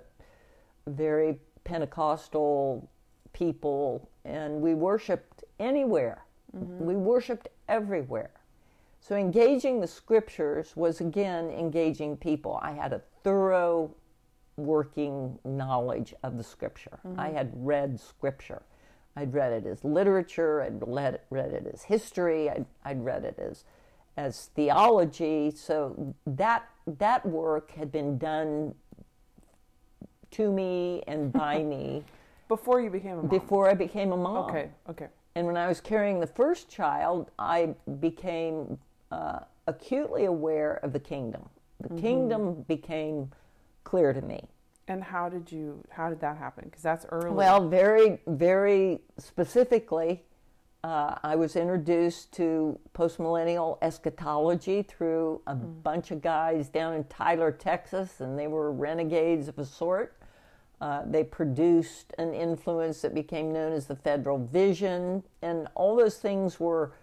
[0.87, 2.87] very Pentecostal
[3.33, 6.23] people, and we worshiped anywhere.
[6.55, 6.85] Mm-hmm.
[6.85, 8.31] We worshiped everywhere.
[8.99, 12.59] So engaging the scriptures was again engaging people.
[12.61, 13.93] I had a thorough
[14.57, 16.99] working knowledge of the scripture.
[17.05, 17.19] Mm-hmm.
[17.19, 18.61] I had read scripture.
[19.15, 20.61] I'd read it as literature.
[20.61, 22.49] I'd read, read it as history.
[22.49, 23.63] I'd, I'd read it as
[24.17, 25.51] as theology.
[25.51, 28.75] So that that work had been done
[30.31, 32.03] to me and by me
[32.47, 33.27] Before you became a mom.
[33.27, 34.49] before I became a mom.
[34.49, 34.69] Okay.
[34.89, 35.07] Okay.
[35.35, 38.77] And when I was carrying the first child, I became
[39.11, 41.49] uh, acutely aware of the kingdom.
[41.81, 41.97] The Mm-hmm.
[41.97, 43.31] kingdom became
[43.83, 44.45] clear to me.
[44.87, 45.83] And how did you?
[45.89, 46.65] How did that happen?
[46.65, 47.31] Because that's early.
[47.35, 50.23] Well, very, very specifically,
[50.85, 57.51] uh, I was introduced to postmillennial eschatology through a bunch of guys down in Tyler,
[57.51, 60.15] Texas, and they were renegades of a sort.
[60.79, 66.17] Uh, they produced an influence that became known as the Federal Vision, and all those
[66.17, 66.93] things were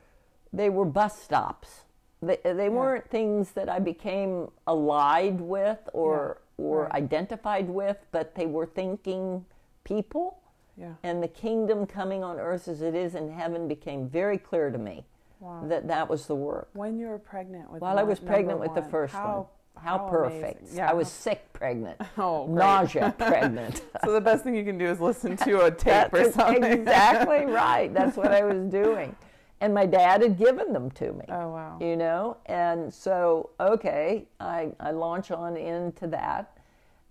[0.53, 1.81] they were bus stops.
[2.21, 6.93] They, they weren't things that I became allied with or or right.
[6.93, 9.45] identified with, but they were thinking
[9.83, 10.42] people.
[10.77, 10.93] Yeah.
[11.03, 14.79] And the kingdom coming on earth as it is in heaven became very clear to
[14.79, 15.05] me
[15.41, 15.65] Wow.
[15.69, 16.69] that that was the work.
[16.73, 19.85] When you were pregnant with While I was pregnant with the first how, one.
[19.85, 20.69] How, how perfect.
[20.73, 20.89] Yeah.
[20.89, 22.01] I was sick pregnant.
[22.19, 22.57] Oh, great.
[22.57, 23.83] Nausea pregnant.
[24.05, 26.63] so the best thing you can do is listen to a tape or something.
[26.63, 27.93] exactly right.
[27.93, 29.17] That's what I was doing.
[29.61, 31.25] And my dad had given them to me.
[31.29, 31.79] Oh wow.
[31.81, 36.59] you know and so okay i i launch on into that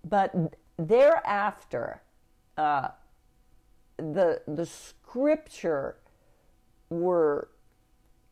[0.08, 0.34] but
[0.78, 2.02] thereafter
[2.58, 2.88] uh,
[3.96, 5.96] the the scripture
[6.90, 7.48] were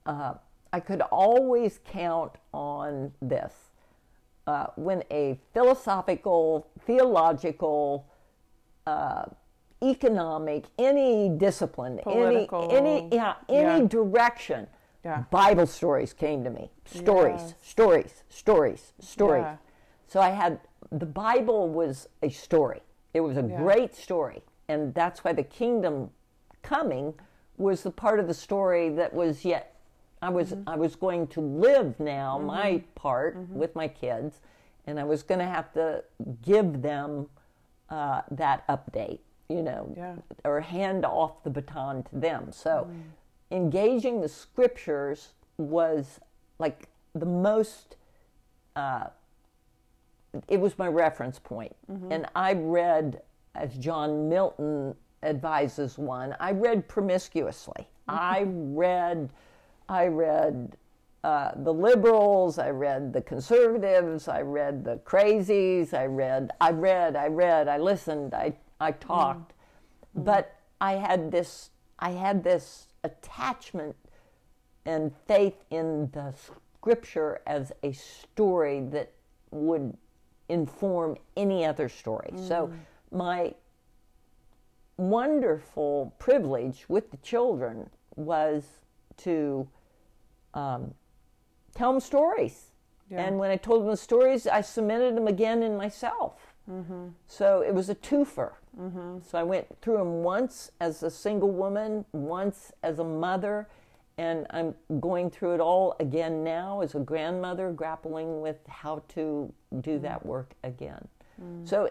[0.06, 0.34] uh,
[0.72, 3.54] i could always count on this
[4.46, 8.06] uh, when a philosophical theological
[8.86, 9.24] uh,
[9.82, 12.68] economic any discipline Political.
[12.70, 13.88] any any yeah any Yeah.
[13.88, 14.66] direction
[15.04, 15.24] Yeah.
[15.30, 16.70] Bible stories came to me.
[16.84, 17.54] Stories, Yes.
[17.62, 19.44] stories, stories, stories.
[19.44, 19.56] Yeah.
[20.08, 20.60] So I had
[20.92, 22.82] the Bible was a story.
[23.14, 26.10] It was a great story, and that's why the kingdom
[26.62, 27.14] coming
[27.56, 29.74] was the part of the story that was yet
[30.22, 30.68] I was Mm-hmm.
[30.68, 34.40] I was going to live now my part with my kids,
[34.86, 36.04] and I was going to have to
[36.42, 37.28] give them
[37.88, 40.16] uh, that update, you know, Yeah.
[40.44, 42.52] or hand off the baton to them.
[42.52, 42.86] So,
[43.50, 45.20] engaging the scriptures
[45.56, 46.20] was
[46.58, 47.96] like the most.
[48.76, 49.06] Uh,
[50.48, 51.74] it was my reference point,
[52.10, 53.22] and I read,
[53.54, 56.34] as John Milton advises one.
[56.40, 57.88] I read promiscuously.
[58.08, 59.30] I read,
[59.88, 60.76] I read.
[61.22, 67.14] Uh, the liberals, I read the conservatives, I read the crazies, I read, I read,
[67.14, 69.00] I read, I listened, I, I mm.
[69.00, 69.52] talked,
[70.16, 70.24] mm.
[70.24, 73.94] but I had this, I had this attachment
[74.86, 76.32] and faith in the
[76.78, 79.12] scripture as a story that
[79.50, 79.94] would
[80.48, 82.30] inform any other story.
[82.36, 82.78] So mm.
[83.10, 83.54] My
[84.96, 88.64] wonderful privilege with the children was
[89.16, 89.66] to
[90.54, 90.94] um,
[91.74, 92.66] tell them stories.
[93.10, 93.22] Yeah.
[93.22, 96.54] And when I told them the stories, I cemented them again in myself.
[96.70, 97.08] Mm-hmm.
[97.26, 98.52] So it was a twofer.
[98.78, 99.18] Mm-hmm.
[99.28, 103.68] So I went through them once as a single woman, once as a mother,
[104.18, 109.52] and I'm going through it all again now as a grandmother, grappling with how to
[109.80, 110.02] do mm-hmm.
[110.02, 111.08] that work again.
[111.64, 111.90] So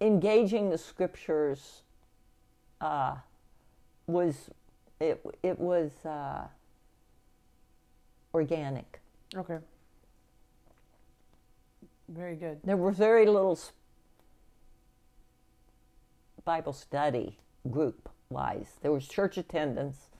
[0.00, 1.82] engaging the scriptures
[2.80, 3.16] uh,
[4.06, 4.50] was
[5.00, 6.46] it it was uh,
[8.34, 9.00] organic.
[9.34, 9.58] Okay.
[12.08, 12.60] Very good.
[12.62, 13.58] There were very little
[16.44, 17.38] Bible study
[17.70, 18.76] group wise.
[18.80, 20.10] There was church attendance,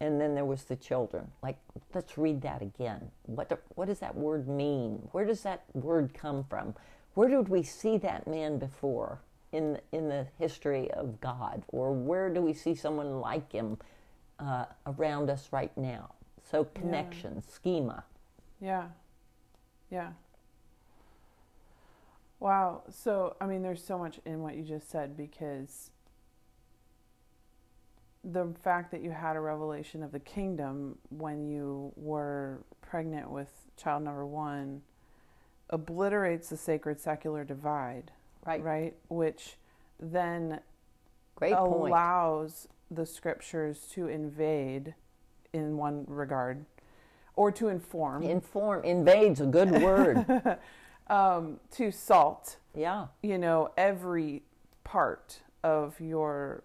[0.00, 1.32] and then there was the children.
[1.42, 1.58] Like,
[1.92, 3.10] let's read that again.
[3.26, 5.08] What, the, what does that word mean?
[5.10, 6.74] Where does that word come from?
[7.18, 9.18] Where did we see that man before
[9.50, 11.64] in, in the history of God?
[11.66, 13.76] Or where do we see someone like him
[14.38, 16.14] uh, around us right now?
[16.48, 18.04] So, connection, schema.
[18.60, 18.84] Yeah.
[19.90, 20.10] Yeah.
[22.38, 22.84] Wow.
[22.88, 25.90] So, I mean, there's so much in what you just said because
[28.22, 33.48] the fact that you had a revelation of the kingdom when you were pregnant with
[33.76, 34.82] child number one
[35.70, 38.10] obliterates the sacred secular divide,
[38.46, 38.62] Right.
[38.62, 38.96] right?
[39.08, 39.56] Which
[40.00, 40.60] then
[41.36, 41.72] Great point.
[41.92, 44.94] allows the scriptures to invade
[45.52, 46.64] in one regard
[47.36, 50.58] or to inform, Inform, invade's a good word.
[51.08, 53.06] um, to salt yeah.
[53.22, 54.42] you know every
[54.84, 56.62] part of your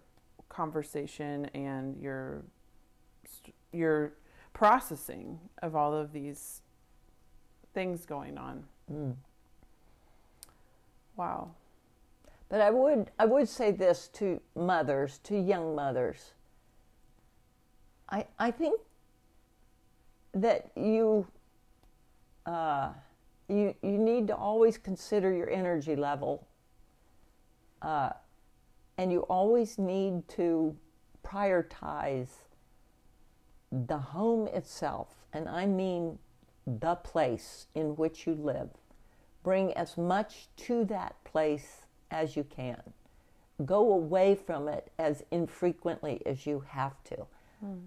[0.48, 2.42] conversation and your
[3.72, 4.12] your
[4.52, 6.60] processing of all of these
[7.72, 9.14] things going on Mm.
[11.16, 11.50] wow
[12.48, 16.34] But I would I would say this to mothers, to young mothers.
[18.08, 18.80] I I think
[20.34, 21.26] that you
[22.46, 22.90] uh,
[23.48, 26.46] you you need to always consider your energy level,
[27.82, 28.10] uh,
[28.98, 30.76] and you always need to
[31.24, 32.28] prioritize
[33.72, 36.18] the home itself, and I mean
[36.66, 38.70] the place in which you live.
[39.42, 42.80] Bring as much to that place as you can.
[43.64, 47.26] Go away from it as infrequently as you have to.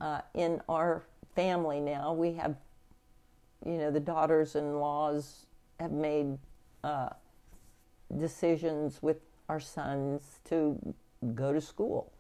[0.01, 1.03] Uh, in our
[1.36, 2.55] family now, we have,
[3.65, 5.45] you know, the daughters in laws
[5.80, 6.38] have made
[6.84, 7.09] uh,
[8.17, 9.17] decisions with
[9.49, 10.80] our sons to
[11.36, 12.11] go to school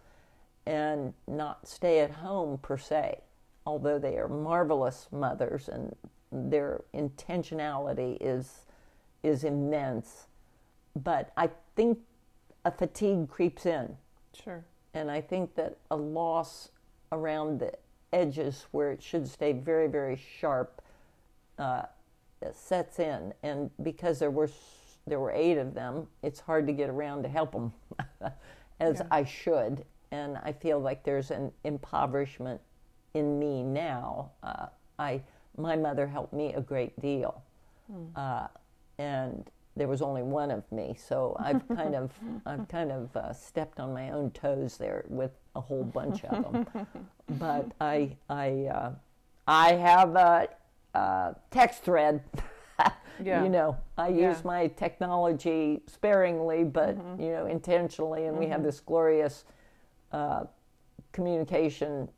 [0.65, 3.21] and not stay at home per se,
[3.65, 5.95] although they are marvelous mothers and
[6.31, 8.65] their intentionality is
[9.23, 10.27] is immense.
[10.95, 11.99] But I think
[12.65, 13.97] a fatigue creeps in,
[14.33, 14.63] sure
[14.93, 16.69] and I think that a loss
[17.11, 17.71] around the
[18.11, 20.81] edges where it should stay very, very sharp
[21.59, 21.83] uh,
[22.51, 23.33] sets in.
[23.43, 24.49] And because there were
[25.05, 27.71] there were eight of them, it's hard to get around to help them
[28.79, 29.07] as Yeah.
[29.11, 29.85] I should.
[30.11, 32.59] And I feel like there's an impoverishment
[33.13, 34.31] in me now.
[34.43, 34.67] Uh,
[34.99, 35.21] I
[35.57, 37.41] my mother helped me a great deal,
[38.15, 38.47] uh,
[38.97, 42.11] and there was only one of me, so I've kind of
[42.45, 46.43] I've kind of uh, stepped on my own toes there with a whole bunch of
[46.43, 46.65] them.
[47.39, 48.91] but I I uh,
[49.47, 50.47] I have a,
[50.93, 52.23] a text thread.
[53.25, 53.41] Yeah.
[53.41, 54.29] You know, I Yeah.
[54.29, 59.43] use my technology sparingly, but you know, intentionally, and we have this glorious
[60.11, 60.43] uh,
[61.13, 62.09] communication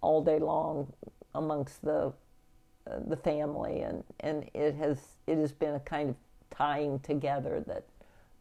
[0.00, 0.92] all day long
[1.36, 2.12] amongst the
[3.06, 6.16] the family, and and it has it has been a kind of
[6.50, 7.84] tying together that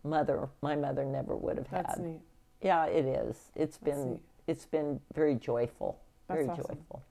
[0.03, 2.05] mother my mother never would have that's had.
[2.05, 2.21] neat
[2.61, 3.51] Yeah, it is.
[3.55, 4.19] It's That's been neat.
[4.47, 5.99] it's been very joyful.
[6.27, 6.77] That's very awesome.
[6.77, 7.03] joyful.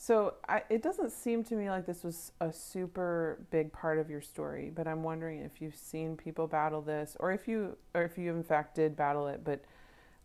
[0.00, 4.08] So I, it doesn't seem to me like this was a super big part of
[4.08, 8.04] your story, but I'm wondering if you've seen people battle this, or if you, or
[8.04, 9.42] if you in fact did battle it.
[9.42, 9.60] But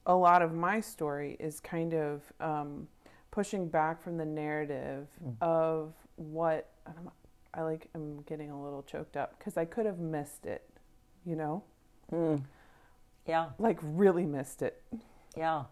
[0.05, 2.87] a lot of my story is kind of um,
[3.33, 5.07] pushing back from the narrative
[5.41, 7.09] of what I'm,
[7.51, 7.89] I like.
[7.95, 10.69] I'm getting a little choked up because I could have missed it,
[11.25, 11.63] you know,
[12.11, 12.43] Mm.
[13.25, 14.83] Yeah, like really missed it.
[15.35, 15.63] yeah.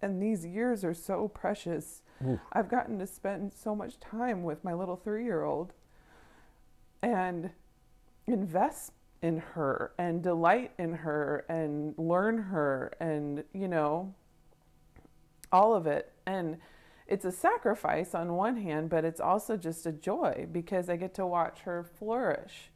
[0.00, 2.02] and these years are so precious.
[2.24, 2.38] Oof.
[2.52, 5.72] I've gotten to spend so much time with my little three year old
[7.02, 7.50] and
[8.28, 8.92] invest
[9.22, 14.14] in her and delight in her and learn her and, you know,
[15.50, 16.12] all of it.
[16.26, 16.58] And
[17.06, 21.14] it's a sacrifice on one hand, but it's also just a joy because I get
[21.14, 22.70] to watch her flourish.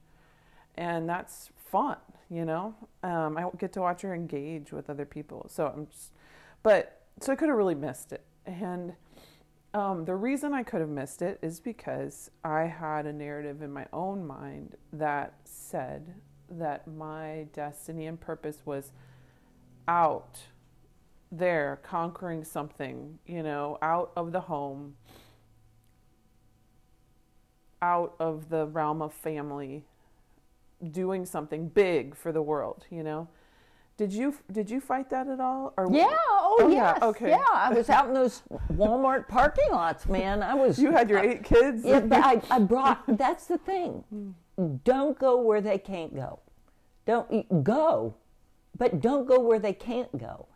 [0.76, 1.96] And that's fun,
[2.28, 2.74] you know?
[3.02, 5.46] Um, I get to watch her engage with other people.
[5.48, 6.12] So I'm just,
[6.62, 8.24] but, so I could have really missed it.
[8.44, 8.94] And
[9.72, 13.72] um, the reason I could have missed it is because I had a narrative in
[13.72, 16.14] my own mind that said
[16.50, 18.92] that my destiny and purpose was
[19.88, 20.40] out
[21.38, 24.94] there conquering something, you know, out of the home,
[27.82, 29.84] out of the realm of family,
[30.90, 33.28] doing something big for the world, you know.
[33.96, 35.72] Did you did you fight that at all?
[35.76, 36.08] Or Yeah.
[36.10, 37.30] Oh, Oh, yeah, okay.
[37.30, 37.44] Yeah.
[37.52, 40.42] I was out in those Walmart parking lots, man.
[40.42, 40.78] I was.
[40.82, 41.84] you had your eight kids.
[41.84, 43.02] Yeah, but I, I brought.
[43.18, 44.04] That's the thing.
[44.10, 44.76] Hmm.
[44.84, 46.40] Don't go where they can't go.
[47.06, 48.14] Don't go,
[48.76, 50.46] but don't go where they can't go.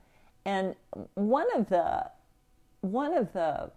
[0.45, 0.75] And
[1.15, 2.11] one of the
[2.81, 3.71] one of the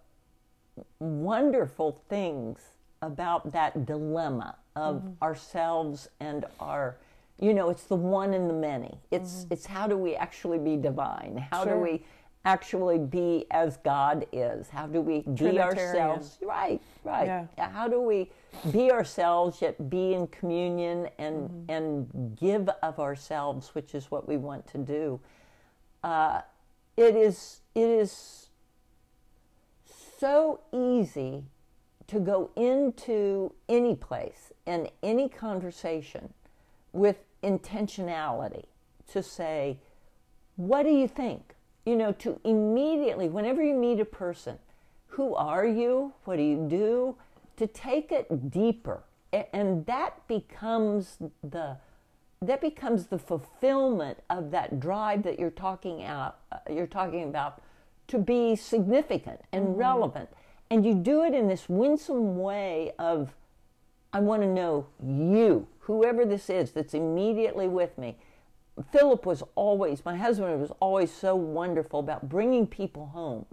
[0.98, 2.60] wonderful things
[3.02, 5.22] about that dilemma of mm-hmm.
[5.22, 6.96] ourselves and our
[7.38, 8.98] you know it's the one and the many.
[9.10, 9.52] It's mm-hmm.
[9.52, 11.46] it's how do we actually be divine?
[11.50, 11.74] How Sure.
[11.74, 12.02] do we
[12.46, 14.68] actually be as god is?
[14.68, 16.38] How do we be ourselves?
[16.42, 17.46] Right right.
[17.56, 17.70] Yeah.
[17.70, 18.30] how do we
[18.70, 21.70] be ourselves yet be in communion and mm-hmm.
[21.70, 25.20] and give of ourselves which is what we want to do?
[26.02, 26.42] Uh,
[26.96, 28.48] it is it is
[30.18, 31.44] so easy
[32.06, 36.32] to go into any place and any conversation
[36.92, 38.64] with intentionality
[39.12, 39.78] to say,
[40.56, 41.54] What do you think?
[41.84, 44.58] You know, to immediately, whenever you meet a person,
[45.08, 46.12] who are you?
[46.24, 47.16] What do you do?
[47.58, 49.02] To take it deeper.
[49.52, 51.76] And that becomes the
[52.46, 57.62] that becomes the fulfillment of that drive that you're talking out uh, you're talking about
[58.08, 60.28] to be significant and relevant.
[60.70, 63.34] And you do it in this winsome way of
[64.12, 68.16] i want to know you whoever this is that's immediately with me.
[68.90, 73.46] Philip was always my husband was always so wonderful about bringing people home.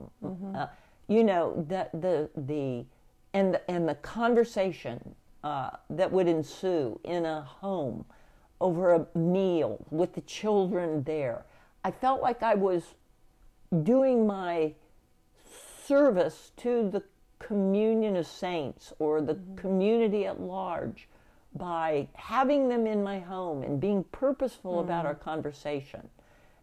[0.55, 0.67] Uh,
[1.07, 2.85] you know the the the
[3.33, 8.05] and the, and the conversation uh, that would ensue in a home
[8.62, 11.43] over a meal with the children there.
[11.84, 12.95] I felt like I was
[13.84, 14.74] doing my
[15.86, 17.03] service to the
[17.39, 21.07] communion of saints or the community at large
[21.55, 26.07] by having them in my home and being purposeful about our conversation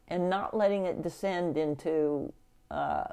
[0.06, 2.32] and not letting it descend into,
[2.70, 3.04] uh,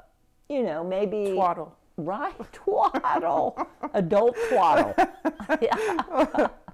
[0.48, 1.32] you know, maybe.
[1.32, 1.76] Twaddle.
[1.98, 3.58] Right, twaddle.
[3.94, 4.94] Adult twaddle.
[5.60, 6.48] yeah.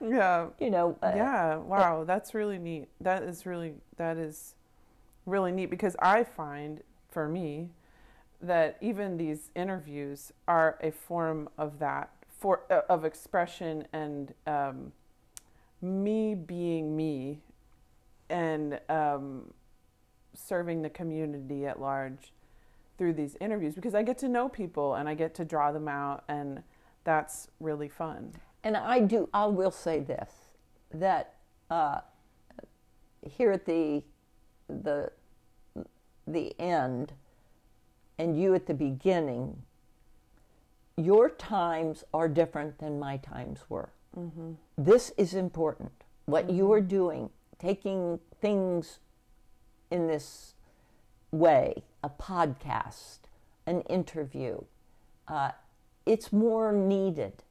[0.00, 0.48] Yeah.
[0.60, 1.56] You know, uh, yeah.
[1.56, 2.04] wow.
[2.04, 2.88] That's really neat.
[3.00, 4.54] That is really that is
[5.26, 7.68] really neat because i find for me
[8.40, 14.92] that even these interviews are a form of that for uh, of expression and um,
[15.82, 17.40] me being me
[18.28, 19.52] and um,
[20.34, 22.32] serving the community at large
[22.98, 25.88] through these interviews because i get to know people and i get to draw them
[25.88, 26.62] out and
[27.04, 28.32] that's really fun
[28.64, 29.28] And I do.
[29.32, 30.30] I will say this:
[30.92, 31.34] that
[31.70, 32.00] uh,
[33.22, 34.02] here at the
[34.68, 35.12] the
[36.26, 37.12] the end,
[38.18, 39.62] and you at the beginning,
[40.96, 43.90] your times are different than my times were.
[44.78, 45.92] This is important.
[46.24, 48.98] What you are doing, taking things
[49.90, 50.54] in this
[51.30, 53.18] way, a podcast,
[53.66, 54.62] an interview,
[55.28, 55.50] uh,
[56.06, 57.42] it's more needed.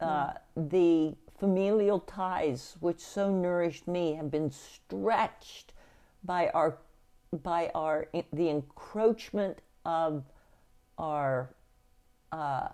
[0.00, 5.72] Uh, the familial ties which so nourished me have been stretched
[6.24, 6.78] by our
[7.42, 10.24] by our the encroachment of
[10.98, 11.50] our
[12.32, 12.68] uh,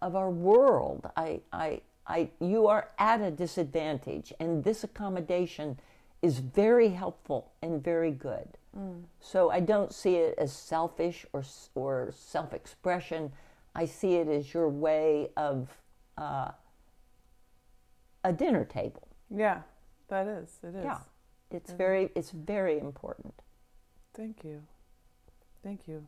[0.00, 1.10] of our world.
[1.16, 5.78] I, I, I, you are at a disadvantage, and this accommodation
[6.22, 8.48] is very helpful and very good.
[9.20, 11.44] So I don't see it as selfish or
[11.74, 13.32] or self-expression.
[13.74, 15.68] I see it as your way of
[16.18, 16.50] uh,
[18.22, 19.08] a dinner table.
[19.30, 19.62] yeah
[20.08, 20.98] that is it is Yeah,
[21.50, 23.34] it's very it's very important.
[24.14, 24.62] Thank you.
[25.62, 26.06] Thank you.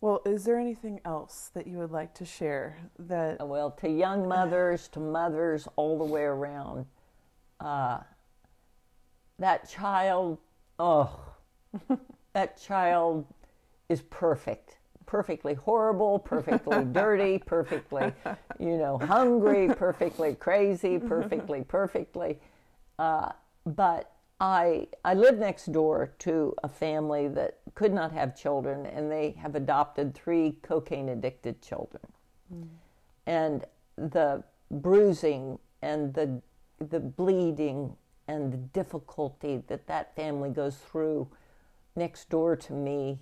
[0.00, 4.28] Well, is there anything else that you would like to share that Well, to young
[4.28, 6.86] mothers, to mothers all the way around,
[7.60, 7.98] uh,
[9.38, 10.38] that child,
[10.78, 11.20] oh,
[12.32, 13.26] that child
[13.88, 14.77] is perfect.
[15.08, 18.12] Perfectly horrible, perfectly dirty, perfectly,
[18.60, 22.38] you know, hungry, perfectly crazy, perfectly, perfectly.
[22.98, 23.32] Uh,
[23.66, 29.10] but I I live next door to a family that could not have children, and
[29.10, 32.02] they have adopted three cocaine addicted children
[33.28, 33.64] and
[33.96, 36.40] the bruising and the
[36.80, 37.96] the bleeding
[38.28, 41.28] and the difficulty that that family goes through
[41.96, 43.18] next door to me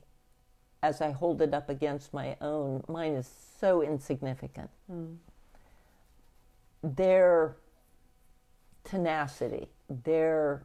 [0.86, 3.28] as I hold it up against my own mine is
[3.60, 4.70] so insignificant.
[6.82, 7.56] Their
[8.84, 9.68] tenacity
[10.04, 10.62] their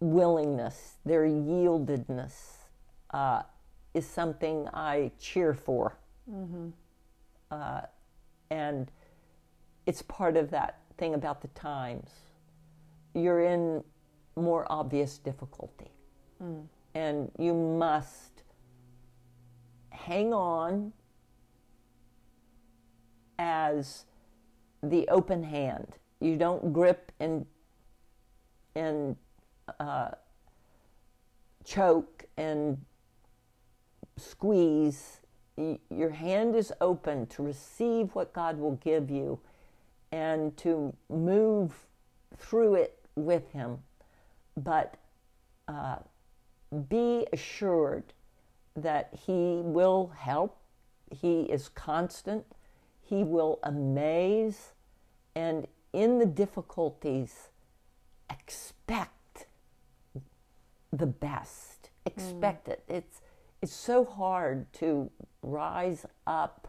[0.00, 2.34] willingness their yieldedness
[3.12, 3.42] uh,
[3.92, 5.98] is something I cheer for.
[7.50, 7.80] Uh,
[8.50, 8.90] and
[9.86, 12.10] it's part of that thing about the times.
[13.14, 13.82] You're in
[14.36, 15.90] more obvious difficulty,
[16.94, 18.39] and you must
[20.04, 20.92] hang on
[23.38, 24.04] as
[24.82, 25.94] the open hand.
[26.20, 27.46] You don't grip and
[28.74, 29.16] and
[29.78, 30.10] uh,
[31.64, 32.78] choke and
[34.16, 35.20] squeeze
[35.90, 39.38] your hand is open to receive what God will give you
[40.12, 41.74] and to move
[42.36, 43.78] through it with Him.
[44.56, 44.96] But
[45.68, 45.96] uh,
[46.88, 48.12] be assured
[48.82, 50.56] that He will help,
[51.10, 52.44] He is constant,
[53.02, 54.72] He will amaze,
[55.34, 57.48] and in the difficulties,
[58.28, 59.46] expect
[60.92, 61.90] the best.
[62.06, 62.72] Expect mm.
[62.72, 62.84] it.
[62.88, 63.20] It's
[63.62, 65.10] it's so hard to
[65.42, 66.68] rise up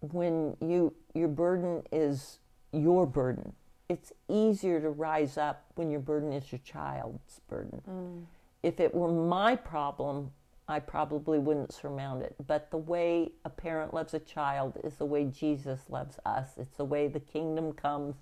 [0.00, 2.38] when you your burden is
[2.72, 3.52] your burden.
[3.88, 7.82] It's easier to rise up when your burden is your child's burden.
[7.88, 8.24] Mm.
[8.62, 10.32] If it were my problem,
[10.68, 12.36] I probably wouldn't surmount it.
[12.46, 16.50] But the way a parent loves a child is the way Jesus loves us.
[16.58, 18.16] It's the way the kingdom comes.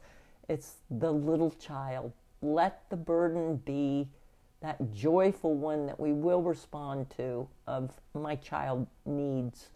[0.49, 2.12] It's the little child.
[2.40, 4.09] Let the burden be
[4.62, 9.70] that joyful one that we will respond to of my child needs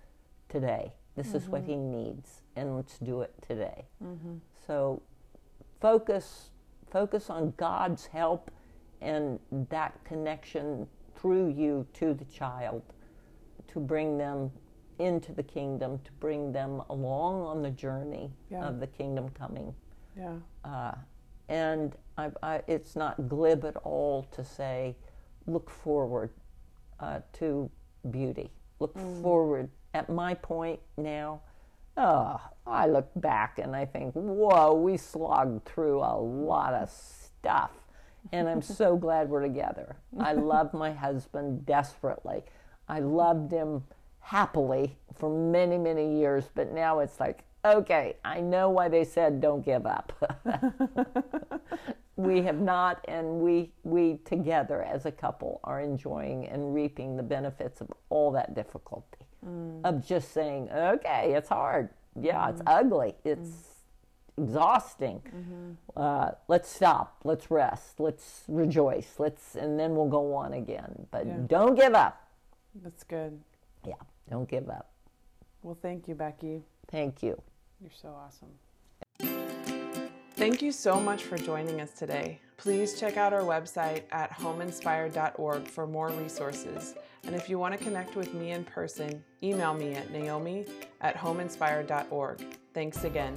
[0.49, 0.93] today.
[1.17, 1.71] This is what mm-hmm.
[1.71, 3.85] he needs, and let's do it today.
[4.03, 4.37] Mm-hmm.
[4.67, 5.03] So
[5.81, 6.51] focus
[6.91, 8.51] focus on God's help
[9.01, 10.87] and that connection
[11.21, 12.83] through you to the child
[13.69, 14.51] to bring them
[14.99, 18.67] into the kingdom, to bring them along on the journey Yeah.
[18.69, 19.75] of the kingdom coming.
[20.17, 20.37] Yeah.
[20.65, 20.95] Uh,
[21.49, 24.97] and I, I, it's not glib at all to say,
[25.47, 26.31] look forward
[27.01, 27.71] uh, to
[28.11, 28.51] beauty.
[28.79, 29.69] Look forward.
[29.95, 31.41] At my point now,
[31.97, 37.71] oh, I look back and I think, whoa, we slogged through a lot of stuff.
[38.33, 39.97] And I'm so glad we're together.
[40.19, 42.43] I love my husband desperately.
[42.89, 43.85] I loved him
[44.21, 49.41] happily for many, many years, but now it's like, okay, I know why they said
[49.41, 50.13] don't give up.
[52.17, 57.23] we have not, and we we together as a couple are enjoying and reaping the
[57.23, 59.81] benefits of all that difficulty mm.
[59.85, 61.91] of just saying, okay, it's hard,
[62.21, 62.65] yeah, it's mm.
[62.67, 63.70] ugly, it's
[64.43, 65.77] exhausting.
[65.97, 71.07] Uh, let's stop, let's rest, let's rejoice, let's, and then we'll go on again.
[71.11, 71.37] But Yeah.
[71.47, 72.27] don't give up.
[72.83, 73.41] That's good.
[73.87, 73.95] Yeah,
[74.29, 74.91] don't give up.
[75.63, 76.63] Well, thank you, Becky.
[76.89, 77.41] Thank you.
[77.81, 78.51] You're so awesome.
[80.35, 82.41] Thank you so much for joining us today.
[82.57, 86.95] Please check out our website at homeinspired.org for more resources.
[87.25, 90.65] And if you want to connect with me in person, email me at naomi
[91.03, 92.41] at homeinspired.org.
[92.73, 93.37] Thanks again.